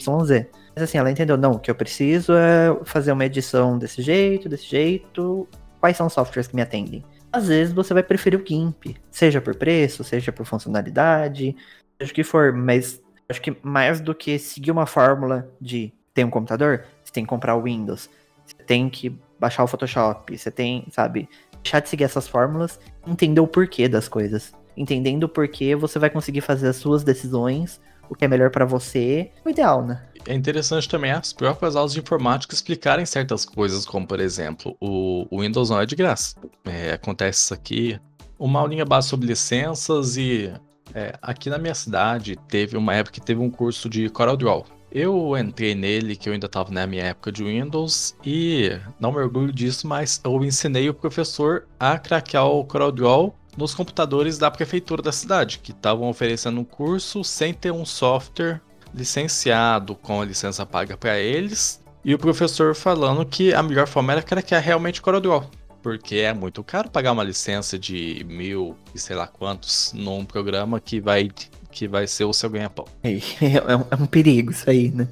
Mas 0.75 0.85
assim, 0.85 0.99
ela 0.99 1.11
entendeu, 1.11 1.37
não, 1.37 1.53
o 1.53 1.59
que 1.59 1.71
eu 1.71 1.75
preciso 1.75 2.33
é 2.35 2.77
fazer 2.85 3.13
uma 3.13 3.25
edição 3.25 3.79
desse 3.79 4.03
jeito, 4.03 4.49
desse 4.49 4.67
jeito. 4.67 5.49
Quais 5.81 5.97
são 5.97 6.07
os 6.07 6.13
softwares 6.13 6.49
que 6.49 6.57
me 6.57 6.63
atendem? 6.63 7.05
Às 7.33 7.49
vezes 7.49 7.73
você 7.73 7.93
vai 7.93 8.03
preferir 8.03 8.41
o 8.41 8.47
GIMP, 8.47 8.97
seja 9.11 9.41
por 9.41 9.55
preço, 9.57 10.05
seja 10.05 10.31
por 10.31 10.47
funcionalidade, 10.47 11.57
seja 11.99 12.13
o 12.13 12.15
que 12.15 12.25
for, 12.25 12.53
mas 12.53 13.03
acho 13.29 13.41
que 13.41 13.57
mais 13.63 14.01
do 14.01 14.15
que 14.15 14.39
seguir 14.39 14.71
uma 14.71 14.87
fórmula 14.87 15.49
de 15.61 15.93
ter 16.13 16.25
um 16.25 16.31
computador, 16.31 16.85
você 17.03 17.13
tem 17.13 17.25
que 17.25 17.29
comprar 17.29 17.57
o 17.57 17.63
Windows, 17.63 18.09
você 18.47 18.63
tem 18.65 18.89
que 18.89 19.19
baixar 19.39 19.65
o 19.65 19.67
Photoshop, 19.67 20.37
você 20.37 20.51
tem, 20.51 20.87
sabe, 20.91 21.29
deixar 21.65 21.81
de 21.81 21.89
seguir 21.89 22.05
essas 22.05 22.29
fórmulas, 22.29 22.79
entender 23.07 23.41
o 23.41 23.47
porquê 23.47 23.89
das 23.89 24.07
coisas. 24.07 24.53
Entendendo 24.77 25.25
o 25.25 25.29
porquê, 25.29 25.75
você 25.75 25.99
vai 25.99 26.11
conseguir 26.11 26.43
fazer 26.43 26.69
as 26.69 26.77
suas 26.77 27.03
decisões, 27.03 27.81
o 28.09 28.15
que 28.15 28.25
é 28.25 28.29
melhor 28.29 28.51
para 28.51 28.67
você, 28.67 29.31
o 29.45 29.49
ideal, 29.49 29.85
né? 29.85 30.03
É 30.27 30.35
interessante 30.35 30.89
também 30.89 31.11
as 31.11 31.33
próprias 31.33 31.75
aulas 31.77 31.93
de 31.93 32.01
informática 32.01 32.55
explicarem 32.55 33.07
certas 33.07 33.45
coisas, 33.45 33.85
como 33.87 34.07
por 34.07 34.21
exemplo, 34.21 34.77
o, 34.81 35.27
o 35.31 35.41
Windows 35.41 35.71
não 35.71 35.81
é 35.81 35.87
de 35.87 35.97
graça. 35.97 36.37
É, 36.65 36.93
acontece 36.93 37.41
isso 37.41 37.55
aqui, 37.55 37.99
uma 38.39 38.61
aulinha 38.61 38.85
base 38.85 39.09
sobre 39.09 39.27
licenças 39.27 40.17
e 40.17 40.53
é, 40.95 41.15
aqui 41.23 41.49
na 41.49 41.59
minha 41.59 41.75
cidade 41.75 42.37
teve 42.49 42.77
uma 42.77 42.95
época 42.95 43.15
que 43.15 43.21
teve 43.21 43.41
um 43.41 43.51
curso 43.51 43.89
de 43.89 44.09
CorelDRAW. 44.09 44.65
Eu 44.95 45.37
entrei 45.37 45.75
nele, 45.75 46.15
que 46.15 46.29
eu 46.29 46.33
ainda 46.33 46.47
estava 46.47 46.71
na 46.71 46.87
minha 46.87 47.03
época 47.03 47.33
de 47.33 47.43
Windows, 47.43 48.15
e 48.25 48.71
não 49.01 49.11
me 49.11 49.19
orgulho 49.19 49.53
disso, 49.53 49.89
mas 49.89 50.21
eu 50.23 50.45
ensinei 50.45 50.89
o 50.89 50.95
professor 50.95 51.67
a 51.81 51.99
craquear 51.99 52.47
o 52.47 52.65
CorelDRAW 52.65 53.35
nos 53.57 53.75
computadores 53.75 54.39
da 54.39 54.53
prefeitura 54.53 55.03
da 55.03 55.11
cidade, 55.11 55.59
que 55.59 55.73
estavam 55.73 56.09
oferecendo 56.09 56.61
um 56.61 56.65
curso 56.65 57.25
sem 57.25 57.53
ter 57.53 57.73
um 57.73 57.85
software 57.85 58.61
licenciado 58.95 59.97
com 59.97 60.23
a 60.23 60.25
licença 60.25 60.65
paga 60.65 60.97
para 60.97 61.19
eles, 61.19 61.83
e 62.05 62.15
o 62.15 62.19
professor 62.19 62.73
falando 62.73 63.27
que 63.27 63.53
a 63.53 63.65
melhor 63.65 63.89
forma 63.89 64.13
era 64.13 64.23
craquear 64.23 64.63
realmente 64.63 65.01
o 65.01 65.03
CorelDRAW 65.03 65.51
porque 65.83 66.17
é 66.17 66.33
muito 66.33 66.65
caro 66.65 66.89
pagar 66.89 67.13
uma 67.13 67.23
licença 67.23 67.79
de 67.79 68.25
mil 68.27 68.75
e 68.95 68.99
sei 68.99 69.15
lá 69.15 69.27
quantos 69.27 69.93
num 69.93 70.25
programa 70.25 70.81
que 70.81 70.99
vai 70.99 71.29
que 71.75 71.89
vai 71.89 72.07
ser 72.07 72.25
o 72.25 72.33
seu 72.33 72.49
ganha-pão. 72.49 72.87
É, 73.03 73.11
é, 73.11 73.77
um, 73.77 73.85
é, 73.91 74.03
um, 74.03 74.07
perigo 74.07 74.53
isso 74.53 74.71
aí, 74.71 74.91
né? 74.91 75.09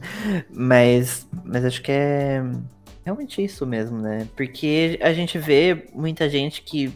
Mas, 0.48 1.26
mas 1.44 1.64
acho 1.64 1.82
que 1.82 1.90
é 1.90 2.40
realmente 3.04 3.42
isso 3.42 3.66
mesmo, 3.66 3.98
né? 3.98 4.28
Porque 4.36 4.98
a 5.02 5.12
gente 5.12 5.38
vê 5.38 5.88
muita 5.92 6.30
gente 6.30 6.62
que 6.62 6.92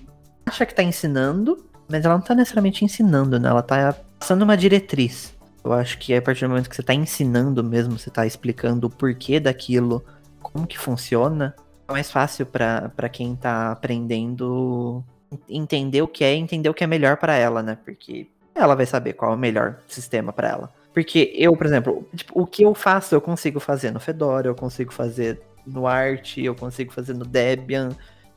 acha 0.46 0.64
que 0.64 0.74
tá 0.74 0.84
ensinando, 0.84 1.66
mas 1.88 2.04
ela 2.04 2.14
não 2.14 2.22
tá 2.22 2.34
necessariamente 2.34 2.84
ensinando, 2.84 3.40
né? 3.40 3.48
Ela 3.48 3.62
tá 3.62 3.96
passando 4.18 4.42
uma 4.42 4.56
diretriz. 4.56 5.34
Eu 5.64 5.72
acho 5.72 5.98
que 5.98 6.14
a 6.14 6.22
partir 6.22 6.44
do 6.44 6.50
momento 6.50 6.70
que 6.70 6.76
você 6.76 6.82
tá 6.82 6.94
ensinando 6.94 7.64
mesmo, 7.64 7.98
você 7.98 8.08
tá 8.08 8.24
explicando 8.24 8.86
o 8.86 8.90
porquê 8.90 9.40
daquilo, 9.40 10.04
como 10.40 10.64
que 10.64 10.78
funciona, 10.78 11.56
é 11.88 11.92
mais 11.92 12.08
fácil 12.10 12.46
para 12.46 13.08
quem 13.10 13.34
tá 13.34 13.72
aprendendo 13.72 15.04
entender 15.48 16.02
o 16.02 16.08
que 16.08 16.22
é 16.22 16.34
entender 16.34 16.68
o 16.68 16.74
que 16.74 16.84
é 16.84 16.86
melhor 16.86 17.16
para 17.16 17.34
ela, 17.34 17.62
né? 17.64 17.76
Porque 17.84 18.28
ela 18.56 18.74
vai 18.74 18.86
saber 18.86 19.12
qual 19.12 19.32
é 19.32 19.34
o 19.34 19.38
melhor 19.38 19.78
sistema 19.86 20.32
para 20.32 20.48
ela. 20.48 20.72
Porque 20.96 21.30
eu, 21.36 21.54
por 21.54 21.66
exemplo, 21.66 22.08
tipo, 22.14 22.40
o 22.40 22.46
que 22.46 22.62
eu 22.62 22.74
faço, 22.74 23.14
eu 23.14 23.20
consigo 23.20 23.60
fazer 23.60 23.90
no 23.90 24.00
Fedora, 24.00 24.48
eu 24.48 24.54
consigo 24.54 24.92
fazer 24.92 25.38
no 25.66 25.86
Arch, 25.86 26.38
eu 26.38 26.54
consigo 26.54 26.90
fazer 26.90 27.12
no 27.12 27.26
Debian, 27.26 27.90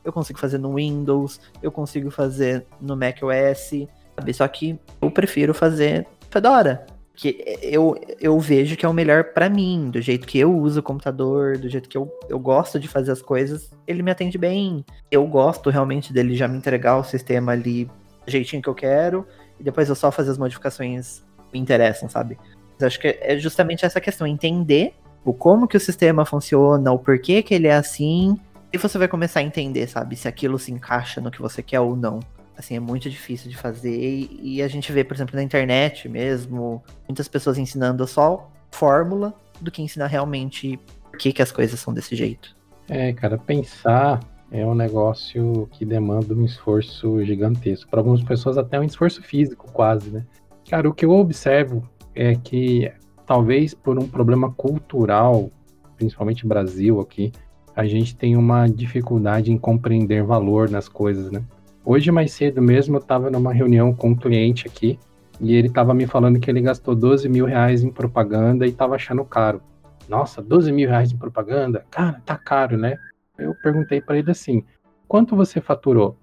eu 0.04 0.12
consigo 0.12 0.38
fazer 0.38 0.58
no 0.58 0.74
Windows, 0.74 1.40
eu 1.62 1.72
consigo 1.72 2.10
fazer 2.10 2.66
no 2.78 2.94
macOS, 2.96 3.88
sabe? 4.14 4.34
Só 4.34 4.46
que 4.46 4.78
eu 5.00 5.10
prefiro 5.10 5.54
fazer 5.54 6.06
Fedora. 6.30 6.86
Que 7.14 7.58
eu, 7.62 7.98
eu 8.20 8.38
vejo 8.38 8.76
que 8.76 8.84
é 8.84 8.88
o 8.88 8.94
melhor 8.94 9.32
para 9.32 9.48
mim, 9.48 9.90
do 9.90 10.00
jeito 10.00 10.26
que 10.26 10.38
eu 10.38 10.54
uso 10.54 10.80
o 10.80 10.82
computador, 10.82 11.56
do 11.56 11.68
jeito 11.68 11.88
que 11.88 11.96
eu, 11.96 12.10
eu 12.28 12.38
gosto 12.38 12.78
de 12.78 12.88
fazer 12.88 13.12
as 13.12 13.22
coisas, 13.22 13.70
ele 13.86 14.02
me 14.02 14.10
atende 14.10 14.36
bem. 14.36 14.84
Eu 15.10 15.26
gosto 15.26 15.70
realmente 15.70 16.12
dele 16.12 16.34
já 16.34 16.46
me 16.46 16.58
entregar 16.58 16.98
o 16.98 17.04
sistema 17.04 17.52
ali 17.52 17.86
do 18.24 18.30
jeitinho 18.30 18.62
que 18.62 18.68
eu 18.68 18.74
quero 18.74 19.26
e 19.60 19.62
depois 19.62 19.88
eu 19.88 19.94
só 19.94 20.10
fazer 20.10 20.30
as 20.30 20.38
modificações 20.38 21.22
que 21.48 21.52
me 21.52 21.60
interessam, 21.60 22.08
sabe? 22.08 22.38
Acho 22.80 22.98
que 22.98 23.18
é 23.20 23.38
justamente 23.38 23.84
essa 23.84 24.00
questão, 24.00 24.26
entender 24.26 24.94
o 25.24 25.34
como 25.34 25.68
que 25.68 25.76
o 25.76 25.80
sistema 25.80 26.24
funciona, 26.24 26.90
o 26.90 26.98
porquê 26.98 27.42
que 27.42 27.54
ele 27.54 27.68
é 27.68 27.74
assim, 27.74 28.38
e 28.72 28.78
você 28.78 28.96
vai 28.96 29.06
começar 29.06 29.40
a 29.40 29.42
entender, 29.42 29.86
sabe, 29.86 30.16
se 30.16 30.26
aquilo 30.26 30.58
se 30.58 30.72
encaixa 30.72 31.20
no 31.20 31.30
que 31.30 31.42
você 31.42 31.62
quer 31.62 31.80
ou 31.80 31.94
não. 31.94 32.20
Assim, 32.56 32.76
é 32.76 32.80
muito 32.80 33.08
difícil 33.08 33.50
de 33.50 33.56
fazer 33.56 34.28
e 34.42 34.62
a 34.62 34.68
gente 34.68 34.92
vê, 34.92 35.02
por 35.02 35.14
exemplo, 35.14 35.34
na 35.34 35.42
internet 35.42 36.08
mesmo, 36.08 36.82
muitas 37.08 37.26
pessoas 37.26 37.56
ensinando 37.56 38.06
só 38.06 38.50
fórmula 38.70 39.34
do 39.60 39.70
que 39.70 39.82
ensinar 39.82 40.06
realmente 40.06 40.78
por 41.10 41.18
que, 41.18 41.32
que 41.32 41.42
as 41.42 41.50
coisas 41.50 41.80
são 41.80 41.92
desse 41.92 42.14
jeito. 42.14 42.54
É, 42.88 43.12
cara, 43.12 43.38
pensar 43.38 44.20
é 44.50 44.66
um 44.66 44.74
negócio 44.74 45.68
que 45.72 45.84
demanda 45.84 46.34
um 46.34 46.44
esforço 46.44 47.24
gigantesco. 47.24 47.90
Para 47.90 48.00
algumas 48.00 48.22
pessoas, 48.22 48.58
até 48.58 48.78
um 48.80 48.84
esforço 48.84 49.22
físico, 49.22 49.70
quase, 49.72 50.10
né? 50.10 50.24
Cara, 50.68 50.88
o 50.88 50.94
que 50.94 51.04
eu 51.04 51.12
observo 51.12 51.82
é 52.14 52.34
que, 52.34 52.90
talvez 53.26 53.74
por 53.74 53.98
um 53.98 54.08
problema 54.08 54.50
cultural, 54.52 55.50
principalmente 55.96 56.46
Brasil 56.46 57.00
aqui, 57.00 57.32
a 57.76 57.86
gente 57.86 58.16
tem 58.16 58.36
uma 58.36 58.66
dificuldade 58.66 59.52
em 59.52 59.58
compreender 59.58 60.24
valor 60.24 60.68
nas 60.68 60.88
coisas, 60.88 61.30
né? 61.30 61.42
Hoje, 61.84 62.10
mais 62.10 62.32
cedo 62.32 62.60
mesmo, 62.60 62.96
eu 62.96 63.00
estava 63.00 63.30
numa 63.30 63.52
reunião 63.52 63.94
com 63.94 64.08
um 64.10 64.16
cliente 64.16 64.66
aqui 64.66 64.98
e 65.40 65.54
ele 65.54 65.68
estava 65.68 65.94
me 65.94 66.06
falando 66.06 66.38
que 66.38 66.50
ele 66.50 66.60
gastou 66.60 66.94
12 66.94 67.28
mil 67.28 67.46
reais 67.46 67.82
em 67.82 67.90
propaganda 67.90 68.66
e 68.66 68.70
estava 68.70 68.96
achando 68.96 69.24
caro. 69.24 69.62
Nossa, 70.08 70.42
12 70.42 70.72
mil 70.72 70.88
reais 70.88 71.12
em 71.12 71.16
propaganda? 71.16 71.84
Cara, 71.90 72.20
tá 72.26 72.36
caro, 72.36 72.76
né? 72.76 72.98
Eu 73.40 73.54
perguntei 73.54 74.00
para 74.00 74.18
ele 74.18 74.30
assim: 74.30 74.64
quanto 75.08 75.34
você 75.34 75.60
faturou? 75.60 76.16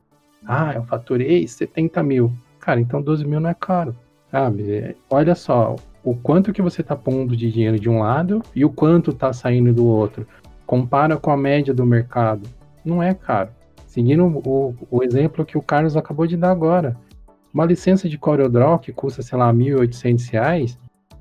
Ah, 0.46 0.74
eu 0.76 0.84
faturei 0.84 1.48
70 1.48 2.02
mil. 2.04 2.32
Cara, 2.60 2.80
então 2.80 3.02
12 3.02 3.26
mil 3.26 3.40
não 3.40 3.50
é 3.50 3.54
caro, 3.54 3.96
sabe? 4.32 4.96
Olha 5.10 5.36
só, 5.36 5.76
o 6.04 6.16
quanto 6.16 6.54
que 6.54 6.62
você 6.62 6.82
está 6.82 6.96
pondo 6.96 7.36
de 7.36 7.52
dinheiro 7.52 7.80
de 7.80 7.90
um 7.90 8.00
lado 8.00 8.42
e 8.56 8.64
o 8.64 8.70
quanto 8.70 9.12
está 9.12 9.34
saindo 9.34 9.74
do 9.74 9.86
outro. 9.86 10.28
Compara 10.66 11.18
com 11.18 11.32
a 11.32 11.38
média 11.38 11.74
do 11.74 11.86
mercado. 11.86 12.48
Não 12.84 13.02
é 13.02 13.14
caro. 13.14 13.50
Seguindo 13.86 14.26
o, 14.26 14.76
o 14.92 15.04
exemplo 15.04 15.46
que 15.46 15.58
o 15.58 15.62
Carlos 15.62 15.98
acabou 15.98 16.28
de 16.28 16.38
dar 16.38 16.52
agora. 16.52 16.96
Uma 17.54 17.66
licença 17.66 18.08
de 18.08 18.18
CorelDRAW 18.18 18.80
que 18.80 18.92
custa, 18.92 19.22
sei 19.22 19.38
lá, 19.38 19.50
R$ 19.50 19.58
1.800, 19.58 20.78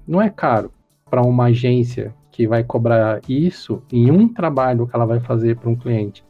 não 0.06 0.20
é 0.20 0.28
caro 0.28 0.70
para 1.08 1.22
uma 1.22 1.46
agência 1.46 2.14
que 2.36 2.46
vai 2.46 2.62
cobrar 2.62 3.22
isso 3.26 3.82
em 3.90 4.10
um 4.10 4.28
trabalho 4.28 4.86
que 4.86 4.94
ela 4.94 5.06
vai 5.06 5.18
fazer 5.18 5.56
para 5.56 5.70
um 5.70 5.74
cliente. 5.74 6.22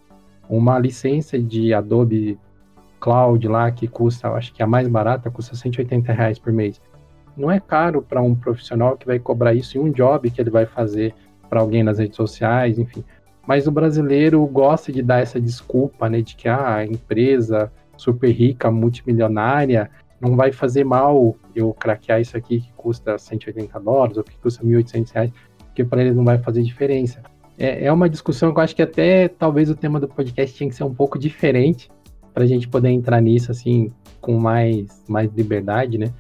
Uma 0.49 0.79
licença 0.79 1.37
de 1.37 1.75
Adobe 1.75 2.38
Cloud 3.01 3.49
lá 3.49 3.69
que 3.73 3.88
custa, 3.88 4.31
acho 4.31 4.55
que 4.55 4.62
a 4.62 4.69
mais 4.69 4.87
barata 4.87 5.29
custa 5.33 5.57
180 5.57 6.12
reais 6.12 6.38
por 6.38 6.53
mês. 6.53 6.81
Não 7.37 7.51
é 7.51 7.59
caro 7.59 8.03
para 8.03 8.23
um 8.23 8.37
profissional 8.37 8.97
que 8.97 9.05
vai 9.05 9.19
cobrar 9.19 9.53
isso 9.53 9.77
em 9.77 9.81
um 9.81 9.90
job 9.90 10.31
que 10.31 10.40
ele 10.40 10.49
vai 10.49 10.64
fazer 10.64 11.12
para 11.51 11.59
alguém 11.59 11.83
nas 11.83 11.99
redes 11.99 12.14
sociais, 12.14 12.79
enfim. 12.79 13.03
Mas 13.45 13.66
o 13.66 13.73
brasileiro 13.73 14.47
gosta 14.47 14.92
de 14.92 15.03
dar 15.03 15.19
essa 15.19 15.40
desculpa, 15.40 16.09
né, 16.09 16.21
de 16.21 16.37
que 16.37 16.49
ah, 16.49 16.77
a 16.77 16.87
empresa 16.87 17.73
super 17.97 18.31
rica, 18.31 18.71
multimilionária, 18.71 19.90
não 20.21 20.37
vai 20.37 20.53
fazer 20.53 20.85
mal 20.85 21.35
eu 21.53 21.75
craquear 21.75 22.21
isso 22.21 22.37
aqui 22.37 22.61
que 22.61 22.73
custa 22.77 23.19
180 23.19 23.81
dólares 23.81 24.16
ou 24.16 24.23
que 24.23 24.38
custa 24.38 24.64
1.800 24.64 25.12
reais 25.12 25.33
porque 25.77 25.85
para 25.85 26.01
eles 26.01 26.17
não 26.17 26.25
vai 26.25 26.39
fazer 26.39 26.62
diferença. 26.62 27.21
É, 27.59 27.85
é 27.85 27.93
uma 27.93 28.09
discussão 28.09 28.51
que 28.51 28.59
eu 28.59 28.65
acho 28.65 28.75
que 28.75 28.81
até 28.81 29.29
talvez 29.29 29.69
o 29.69 29.75
tema 29.75 30.01
do 30.01 30.09
podcast 30.09 30.57
tinha 30.57 30.71
que 30.71 30.75
ser 30.75 30.85
um 30.85 30.95
pouco 30.95 31.19
diferente 31.19 31.91
para 32.33 32.45
a 32.45 32.47
gente 32.47 32.67
poder 32.67 32.89
entrar 32.89 33.21
nisso 33.21 33.51
assim 33.51 33.93
com 34.19 34.39
mais, 34.39 35.05
mais 35.07 35.31
liberdade, 35.35 35.99
né? 35.99 36.12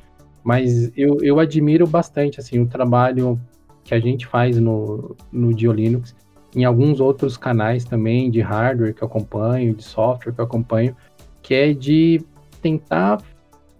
Mas 0.44 0.92
eu, 0.96 1.18
eu 1.22 1.40
admiro 1.40 1.86
bastante 1.86 2.38
assim 2.38 2.60
o 2.60 2.66
trabalho 2.66 3.40
que 3.82 3.94
a 3.94 3.98
gente 3.98 4.26
faz 4.26 4.58
no, 4.58 5.16
no 5.32 5.54
Diolinux, 5.54 6.14
em 6.54 6.64
alguns 6.64 7.00
outros 7.00 7.38
canais 7.38 7.84
também 7.84 8.30
de 8.30 8.40
hardware 8.42 8.94
que 8.94 9.02
eu 9.02 9.08
acompanho, 9.08 9.74
de 9.74 9.82
software 9.82 10.32
que 10.32 10.40
eu 10.40 10.44
acompanho, 10.44 10.94
que 11.42 11.54
é 11.54 11.72
de 11.72 12.20
tentar 12.60 13.22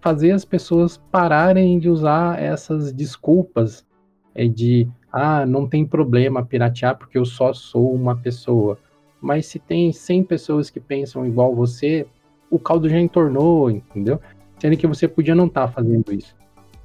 fazer 0.01 0.31
as 0.31 0.43
pessoas 0.43 0.97
pararem 1.11 1.77
de 1.77 1.87
usar 1.87 2.41
essas 2.41 2.91
desculpas 2.91 3.85
é 4.33 4.47
de 4.47 4.87
ah, 5.17 5.47
não 5.47 5.67
tem 5.67 5.83
problema 5.83 6.45
piratear 6.45 6.95
porque 6.95 7.17
eu 7.17 7.25
só 7.25 7.51
sou 7.51 7.91
uma 7.91 8.15
pessoa. 8.15 8.77
Mas 9.19 9.47
se 9.47 9.57
tem 9.57 9.91
100 9.91 10.23
pessoas 10.25 10.69
que 10.69 10.79
pensam 10.79 11.25
igual 11.25 11.55
você, 11.55 12.05
o 12.51 12.59
caldo 12.59 12.87
já 12.87 12.99
entornou, 12.99 13.71
entendeu? 13.71 14.21
Sendo 14.59 14.77
que 14.77 14.85
você 14.85 15.07
podia 15.07 15.33
não 15.33 15.47
estar 15.47 15.65
tá 15.65 15.73
fazendo 15.73 16.13
isso. 16.13 16.35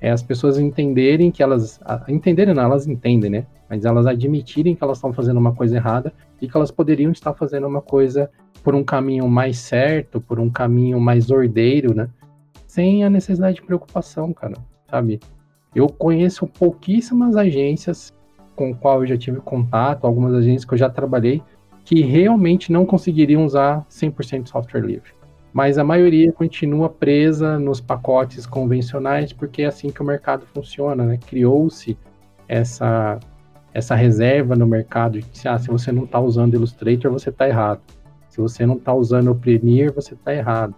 É 0.00 0.10
as 0.10 0.22
pessoas 0.22 0.58
entenderem 0.58 1.30
que 1.30 1.42
elas. 1.42 1.78
Entenderem, 2.08 2.54
não, 2.54 2.62
elas 2.62 2.86
entendem, 2.86 3.30
né? 3.30 3.46
Mas 3.68 3.84
elas 3.84 4.06
admitirem 4.06 4.74
que 4.74 4.82
elas 4.82 4.96
estão 4.96 5.12
fazendo 5.12 5.36
uma 5.36 5.54
coisa 5.54 5.76
errada 5.76 6.10
e 6.40 6.48
que 6.48 6.56
elas 6.56 6.70
poderiam 6.70 7.12
estar 7.12 7.34
fazendo 7.34 7.66
uma 7.66 7.82
coisa 7.82 8.30
por 8.64 8.74
um 8.74 8.82
caminho 8.82 9.28
mais 9.28 9.58
certo, 9.58 10.22
por 10.22 10.40
um 10.40 10.48
caminho 10.48 10.98
mais 10.98 11.30
ordeiro, 11.30 11.94
né? 11.94 12.08
Sem 12.66 13.04
a 13.04 13.10
necessidade 13.10 13.56
de 13.56 13.62
preocupação, 13.62 14.32
cara, 14.32 14.54
sabe? 14.88 15.20
Eu 15.74 15.86
conheço 15.86 16.46
pouquíssimas 16.46 17.36
agências 17.36 18.10
com 18.54 18.74
qual 18.74 19.02
eu 19.02 19.06
já 19.06 19.16
tive 19.16 19.40
contato, 19.40 20.06
algumas 20.06 20.34
agências 20.34 20.64
que 20.64 20.74
eu 20.74 20.78
já 20.78 20.90
trabalhei, 20.90 21.42
que 21.84 22.00
realmente 22.02 22.72
não 22.72 22.86
conseguiriam 22.86 23.44
usar 23.44 23.84
100% 23.90 24.48
software 24.48 24.80
livre. 24.80 25.10
Mas 25.52 25.76
a 25.76 25.84
maioria 25.84 26.32
continua 26.32 26.88
presa 26.88 27.58
nos 27.58 27.80
pacotes 27.80 28.46
convencionais, 28.46 29.32
porque 29.32 29.62
é 29.62 29.66
assim 29.66 29.90
que 29.90 30.00
o 30.00 30.04
mercado 30.04 30.46
funciona, 30.46 31.04
né? 31.04 31.18
Criou-se 31.26 31.96
essa, 32.48 33.20
essa 33.74 33.94
reserva 33.94 34.56
no 34.56 34.66
mercado 34.66 35.20
de 35.20 35.22
que 35.22 35.46
ah, 35.46 35.58
se 35.58 35.68
você 35.68 35.92
não 35.92 36.04
está 36.04 36.18
usando 36.18 36.54
Illustrator, 36.54 37.10
você 37.12 37.28
está 37.28 37.46
errado. 37.46 37.80
Se 38.30 38.40
você 38.40 38.64
não 38.64 38.76
está 38.76 38.94
usando 38.94 39.30
o 39.30 39.34
Premiere, 39.34 39.92
você 39.92 40.14
está 40.14 40.34
errado. 40.34 40.74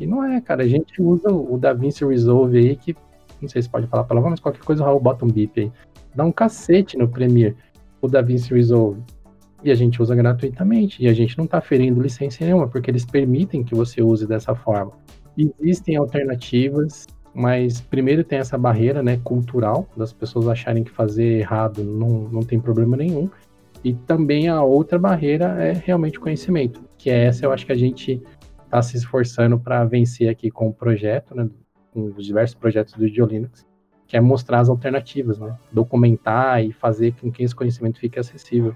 E 0.00 0.06
não 0.06 0.24
é, 0.24 0.40
cara. 0.40 0.64
A 0.64 0.68
gente 0.68 1.00
usa 1.00 1.30
o 1.30 1.56
DaVinci 1.56 2.04
Resolve 2.04 2.58
aí, 2.58 2.76
que 2.76 2.96
não 3.40 3.48
sei 3.48 3.62
se 3.62 3.68
pode 3.68 3.86
falar 3.86 4.04
palavrão, 4.04 4.30
mas 4.30 4.40
qualquer 4.40 4.64
coisa 4.64 4.82
o 4.82 4.86
Raul 4.86 5.00
bota 5.00 5.24
um 5.24 5.28
bip 5.28 5.60
aí. 5.60 5.72
Dá 6.16 6.24
um 6.24 6.32
cacete 6.32 6.96
no 6.96 7.06
Premiere, 7.06 7.54
o 8.00 8.08
DaVinci 8.08 8.54
Resolve. 8.54 9.02
E 9.62 9.70
a 9.70 9.74
gente 9.74 10.00
usa 10.00 10.14
gratuitamente. 10.14 11.02
E 11.02 11.08
a 11.08 11.12
gente 11.12 11.36
não 11.36 11.44
está 11.44 11.60
ferindo 11.60 12.00
licença 12.00 12.44
nenhuma, 12.44 12.66
porque 12.66 12.90
eles 12.90 13.04
permitem 13.04 13.62
que 13.62 13.74
você 13.74 14.02
use 14.02 14.26
dessa 14.26 14.54
forma. 14.54 14.92
Existem 15.36 15.96
alternativas, 15.96 17.06
mas 17.34 17.82
primeiro 17.82 18.24
tem 18.24 18.38
essa 18.38 18.56
barreira 18.56 19.02
né, 19.02 19.20
cultural, 19.22 19.86
das 19.94 20.12
pessoas 20.12 20.48
acharem 20.48 20.82
que 20.82 20.90
fazer 20.90 21.40
errado 21.40 21.84
não, 21.84 22.28
não 22.28 22.42
tem 22.42 22.58
problema 22.58 22.96
nenhum. 22.96 23.28
E 23.84 23.92
também 23.92 24.48
a 24.48 24.62
outra 24.62 24.98
barreira 24.98 25.62
é 25.62 25.72
realmente 25.72 26.18
o 26.18 26.22
conhecimento, 26.22 26.82
que 26.96 27.10
é 27.10 27.26
essa 27.26 27.44
eu 27.44 27.52
acho 27.52 27.66
que 27.66 27.72
a 27.72 27.76
gente 27.76 28.22
está 28.64 28.80
se 28.80 28.96
esforçando 28.96 29.58
para 29.58 29.84
vencer 29.84 30.30
aqui 30.30 30.50
com 30.50 30.68
o 30.68 30.72
projeto, 30.72 31.34
né, 31.34 31.48
com 31.92 32.06
os 32.16 32.24
diversos 32.24 32.54
projetos 32.54 32.94
do 32.94 33.06
Geolinux, 33.06 33.66
que 34.06 34.16
é 34.16 34.20
mostrar 34.20 34.60
as 34.60 34.68
alternativas, 34.68 35.38
né? 35.38 35.56
Documentar 35.72 36.64
e 36.64 36.72
fazer 36.72 37.14
com 37.20 37.30
que 37.30 37.42
esse 37.42 37.54
conhecimento 37.54 37.98
fique 37.98 38.18
acessível. 38.18 38.74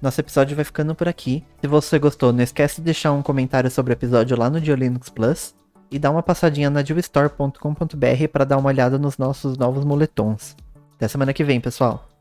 Nosso 0.00 0.20
episódio 0.20 0.54
vai 0.54 0.64
ficando 0.64 0.94
por 0.94 1.08
aqui. 1.08 1.42
Se 1.60 1.66
você 1.66 1.98
gostou, 1.98 2.32
não 2.32 2.42
esquece 2.42 2.76
de 2.76 2.84
deixar 2.84 3.12
um 3.12 3.22
comentário 3.22 3.70
sobre 3.70 3.92
o 3.92 3.94
episódio 3.94 4.38
lá 4.38 4.48
no 4.48 4.60
Geolinux 4.60 5.08
Plus 5.08 5.54
e 5.90 5.98
dá 5.98 6.10
uma 6.10 6.22
passadinha 6.22 6.70
na 6.70 6.84
geostore.com.br 6.84 8.28
para 8.32 8.44
dar 8.44 8.58
uma 8.58 8.68
olhada 8.68 8.98
nos 8.98 9.18
nossos 9.18 9.56
novos 9.56 9.84
moletons. 9.84 10.56
Até 10.96 11.08
semana 11.08 11.32
que 11.32 11.44
vem, 11.44 11.60
pessoal. 11.60 12.15